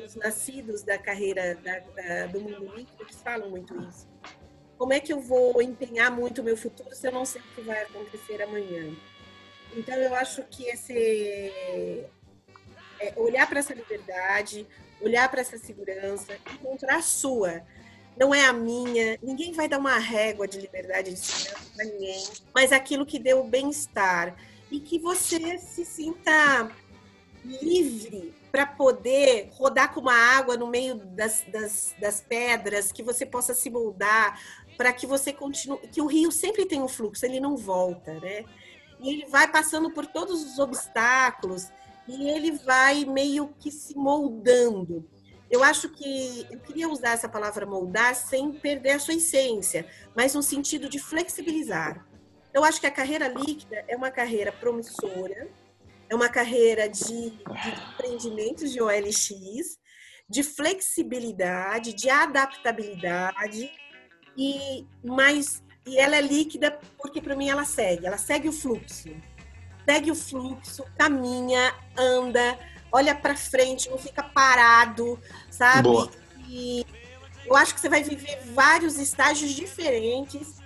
[0.00, 4.06] os nascidos da carreira da- da- do mundo líquido falam muito isso.
[4.78, 7.44] Como é que eu vou empenhar muito o meu futuro se eu não sei o
[7.56, 8.94] que vai acontecer amanhã?
[9.77, 12.05] Então, eu acho que esse
[13.01, 14.66] é, olhar para essa liberdade,
[15.01, 17.62] olhar para essa segurança, encontrar a sua.
[18.16, 22.24] Não é a minha, ninguém vai dar uma régua de liberdade de segurança para ninguém,
[22.53, 24.35] mas aquilo que deu bem-estar
[24.70, 26.70] e que você se sinta
[27.45, 33.24] livre para poder rodar com uma água no meio das, das, das pedras, que você
[33.24, 34.40] possa se moldar,
[34.77, 35.78] para que você continue.
[35.89, 38.45] Que o rio sempre tem um fluxo, ele não volta, né?
[39.00, 41.68] E ele vai passando por todos os obstáculos
[42.06, 45.08] e ele vai meio que se moldando.
[45.50, 50.34] Eu acho que eu queria usar essa palavra moldar sem perder a sua essência, mas
[50.34, 52.06] no sentido de flexibilizar.
[52.52, 55.48] Eu acho que a carreira líquida é uma carreira promissora,
[56.10, 59.78] é uma carreira de, de empreendimentos de OLX,
[60.28, 63.70] de flexibilidade, de adaptabilidade
[64.36, 69.09] e mais e ela é líquida porque para mim ela segue, ela segue o fluxo.
[69.84, 72.59] Segue o fluxo, caminha, anda,
[72.92, 75.18] olha para frente, não fica parado,
[75.50, 75.82] sabe?
[75.82, 76.10] Boa.
[76.46, 76.84] E
[77.46, 80.56] eu acho que você vai viver vários estágios diferentes,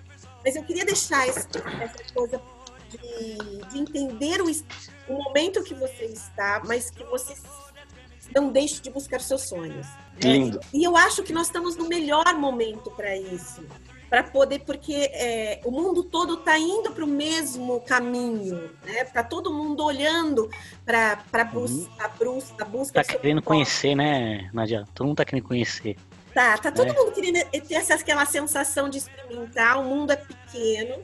[0.45, 1.47] mas eu queria deixar esse,
[1.81, 2.43] essa coisa
[2.89, 3.37] de,
[3.69, 4.51] de entender o,
[5.09, 7.35] o momento que você está, mas que você
[8.35, 9.87] não deixe de buscar seus sonhos.
[9.87, 10.33] né?
[10.33, 10.61] Lindo.
[10.73, 13.65] E eu acho que nós estamos no melhor momento para isso.
[14.13, 19.01] Para poder, porque é, o mundo todo está indo para o mesmo caminho, né?
[19.01, 20.51] Está todo mundo olhando
[20.85, 22.93] para a bus a bus a busca.
[22.93, 23.45] Tá do seu querendo propósito.
[23.71, 24.85] conhecer, né, Nadia?
[24.95, 25.97] Todo mundo tá querendo conhecer.
[26.35, 26.93] Tá, tá todo É.
[26.93, 30.97] mundo querendo ter essa, aquela sensação de experimentar, o mundo é pequeno.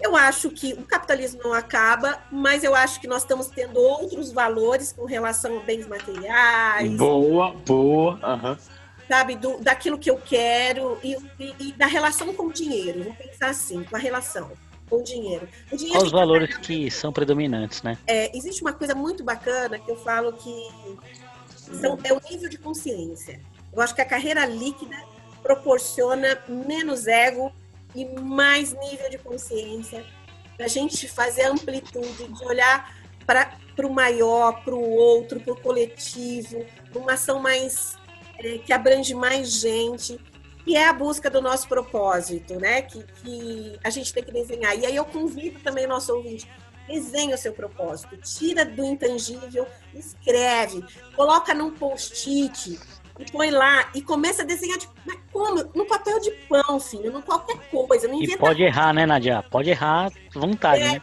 [0.00, 4.30] Eu acho que o capitalismo não acaba, mas eu acho que nós estamos tendo outros
[4.30, 8.16] valores com relação a bens materiais, Boa, boa.
[8.22, 8.56] Aham.
[9.08, 13.02] Sabe, do, daquilo que eu quero e, e- e da relação com o dinheiro.
[13.04, 14.50] Vamos pensar assim, com a relação
[14.88, 15.48] com o dinheiro.
[15.72, 17.96] O dinheiro Quais os valores que são predominantes, né?
[18.06, 20.52] é, existe uma coisa muito bacana que eu falo que
[21.80, 23.40] são- é o nível de consciência.
[23.72, 24.96] Eu acho que a carreira líquida
[25.42, 27.52] proporciona menos ego
[27.94, 30.04] e mais nível de consciência
[30.56, 32.94] para a gente fazer amplitude de olhar
[33.26, 33.56] para
[33.86, 36.64] o maior, para o outro, para o coletivo,
[36.94, 37.96] uma ação mais
[38.44, 40.20] é, que abrange mais gente,
[40.64, 42.82] que é a busca do nosso propósito, né?
[42.82, 44.78] Que, que a gente tem que desenhar.
[44.78, 46.46] E aí eu convido também o nosso ouvinte
[46.86, 50.84] desenha o seu propósito, tira do intangível, escreve,
[51.16, 52.78] coloca num post-it
[53.18, 55.64] e põe lá e começa a desenhar de, mas como?
[55.74, 59.42] No papel de pão, filho, não qualquer coisa, não E inventa pode errar, né, Nadia?
[59.50, 61.00] Pode errar à vontade, né?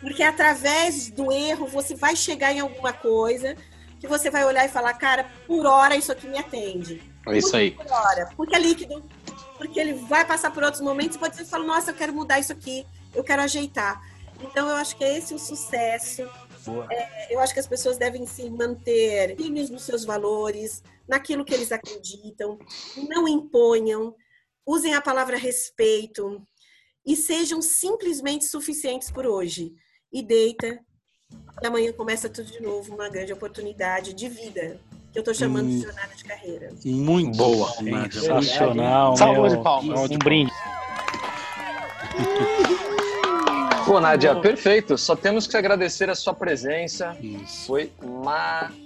[0.00, 3.54] porque através do erro você vai chegar em alguma coisa
[4.00, 7.02] que você vai olhar e falar, cara, por hora isso aqui me atende.
[7.28, 7.72] É isso aí.
[7.72, 9.04] Por hora, porque é líquido,
[9.58, 12.14] porque ele vai passar por outros momentos e pode ser que fala, nossa, eu quero
[12.14, 14.02] mudar isso aqui, eu quero ajeitar.
[14.40, 16.22] Então eu acho que é esse o sucesso.
[16.90, 21.52] É, eu acho que as pessoas devem se manter firmes nos seus valores, naquilo que
[21.52, 22.58] eles acreditam,
[23.08, 24.14] não imponham,
[24.64, 26.42] usem a palavra respeito
[27.04, 29.74] e sejam simplesmente suficientes por hoje.
[30.12, 30.78] E deita,
[31.62, 34.78] e amanhã começa tudo de novo, uma grande oportunidade de vida,
[35.12, 35.82] que eu estou chamando de Hum.
[35.82, 36.70] jornada de carreira.
[36.84, 37.70] Muito Boa.
[38.10, 39.56] Sensacional, Salva meu.
[39.56, 40.10] de palmas.
[40.10, 40.52] Um brinde.
[43.90, 44.96] Pô, Nádia, perfeito.
[44.96, 47.16] Só temos que agradecer a sua presença.
[47.20, 47.66] Isso.
[47.66, 48.78] Foi maravilhoso.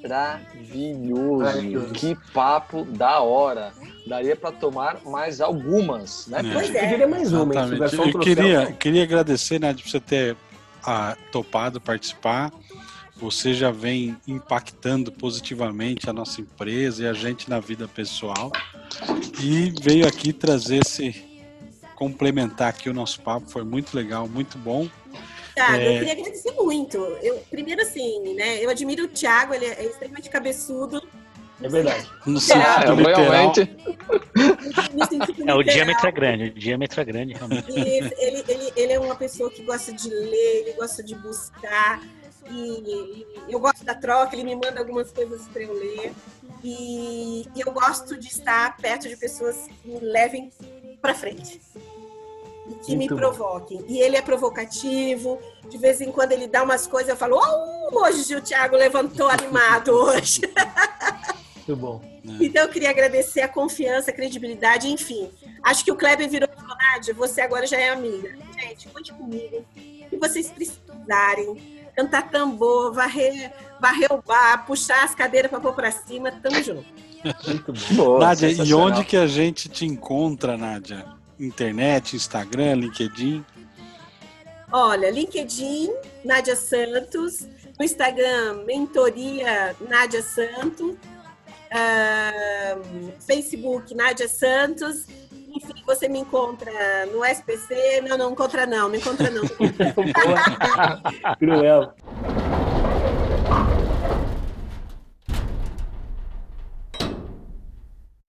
[1.43, 1.93] Maravilhoso.
[1.93, 3.71] Que papo da hora.
[4.07, 6.41] Daria para tomar mais algumas, né?
[6.41, 6.53] É.
[6.55, 6.89] Pois Eu é.
[6.89, 10.37] queria mais uma, um Eu queria, queria agradecer, Nádia, por você ter
[10.87, 12.53] ah, topado participar.
[13.17, 18.51] Você já vem impactando positivamente a nossa empresa e a gente na vida pessoal.
[19.41, 21.25] E veio aqui trazer esse
[21.95, 24.89] complementar aqui o nosso papo, foi muito legal, muito bom.
[25.55, 25.95] Thiago, É.
[25.95, 26.99] eu queria agradecer muito.
[27.23, 28.63] Eu, primeiro, assim, né?
[28.63, 31.01] Eu admiro o Thiago, ele é extremamente cabeçudo.
[31.65, 32.11] É verdade.
[32.27, 33.25] No sentido literal.
[33.25, 33.77] realmente.
[34.93, 37.71] No sentido É, o diâmetro é grande, o diâmetro é grande, realmente.
[37.71, 42.03] Ele, ele, ele, ele é uma pessoa que gosta de ler, ele gosta de buscar.
[42.51, 46.13] E, e eu gosto da troca, ele me manda algumas coisas para eu ler.
[46.63, 50.53] E, e eu gosto de estar perto de pessoas que me levem
[51.01, 51.63] para frente.
[52.69, 53.21] E que me Muito bom.
[53.21, 53.83] provoquem.
[53.89, 55.39] E ele é provocativo.
[55.71, 59.29] De vez em quando ele dá umas coisas, eu falo, oh, hoje o Thiago levantou
[59.31, 60.43] animado hoje.
[61.67, 62.01] Muito bom.
[62.41, 65.31] Então eu queria agradecer a confiança, a credibilidade, enfim.
[65.63, 68.37] Acho que o Kleber virou falou, Nádia, você agora já é amiga.
[68.59, 69.65] Gente, conte comigo.
[70.11, 73.51] Se vocês precisarem, cantar tambor, varrer,
[73.81, 76.87] varrer o bar, puxar as cadeiras para pôr para cima, tamo junto.
[77.47, 78.19] Muito bom.
[78.19, 81.07] Nádia, e onde que a gente te encontra, Nádia?
[81.41, 83.45] Internet, Instagram, LinkedIn?
[84.71, 85.91] Olha, LinkedIn,
[86.25, 87.47] Nádia Santos.
[87.79, 90.95] No Instagram, Mentoria Nádia Santos.
[93.21, 95.07] Facebook, Nádia Santos.
[95.57, 96.71] Enfim, você me encontra
[97.07, 98.01] no SPC.
[98.03, 99.43] Não, não encontra não, não encontra não.
[101.39, 101.95] Cruel.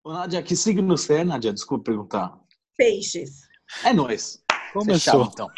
[0.02, 1.52] Ô, Nádia, que signo você é, Nádia?
[1.52, 2.38] Desculpa perguntar.
[2.76, 3.42] Peixes.
[3.84, 4.42] É nóis.
[4.72, 5.24] Começou.
[5.26, 5.48] Fechado, então.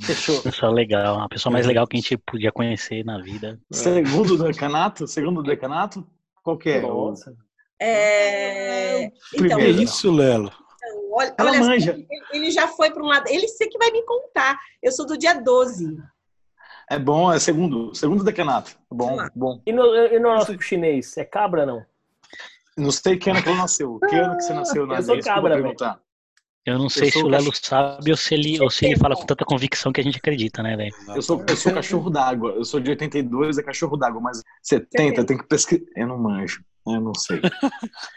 [0.00, 0.42] Fechou.
[0.42, 3.60] Pessoa legal, a pessoa mais legal que a gente podia conhecer na vida.
[3.70, 5.06] Segundo decanato?
[5.06, 6.06] Segundo decanato?
[6.42, 6.80] Qual que é?
[6.80, 7.34] Nossa.
[7.80, 9.82] É, Então, Que Primeiro.
[9.82, 10.52] isso, Lelo?
[11.12, 11.92] olha, Ela olha só, manja.
[11.92, 13.28] ele- ele já foi para um lado.
[13.28, 14.58] Ele sei que vai me contar.
[14.82, 15.96] Eu sou do dia 12.
[16.90, 17.94] É bom, é segundo.
[17.94, 18.76] Segundo decanato.
[18.90, 19.30] Bom, Vamos lá.
[19.34, 19.62] bom.
[19.66, 21.84] E no, e no nosso chinês, é cabra não?
[22.76, 23.98] Não sei que ano que ela nasceu.
[24.00, 25.14] Que ano que você nasceu, Nadia?
[25.14, 25.76] Eu sou cabra, velho.
[26.64, 29.16] Eu não sei se o Lelo cach- sabe ou se ele, ou se ele fala
[29.16, 30.94] com tanta convicção que a gente acredita, né, velho?
[31.14, 32.52] Eu sou, eu sou cachorro d'água.
[32.52, 35.82] Eu sou de 82, é cachorro d'água, mas 70 tem que pesquisar.
[35.96, 36.62] Eu não manjo.
[36.86, 37.40] Eu não sei.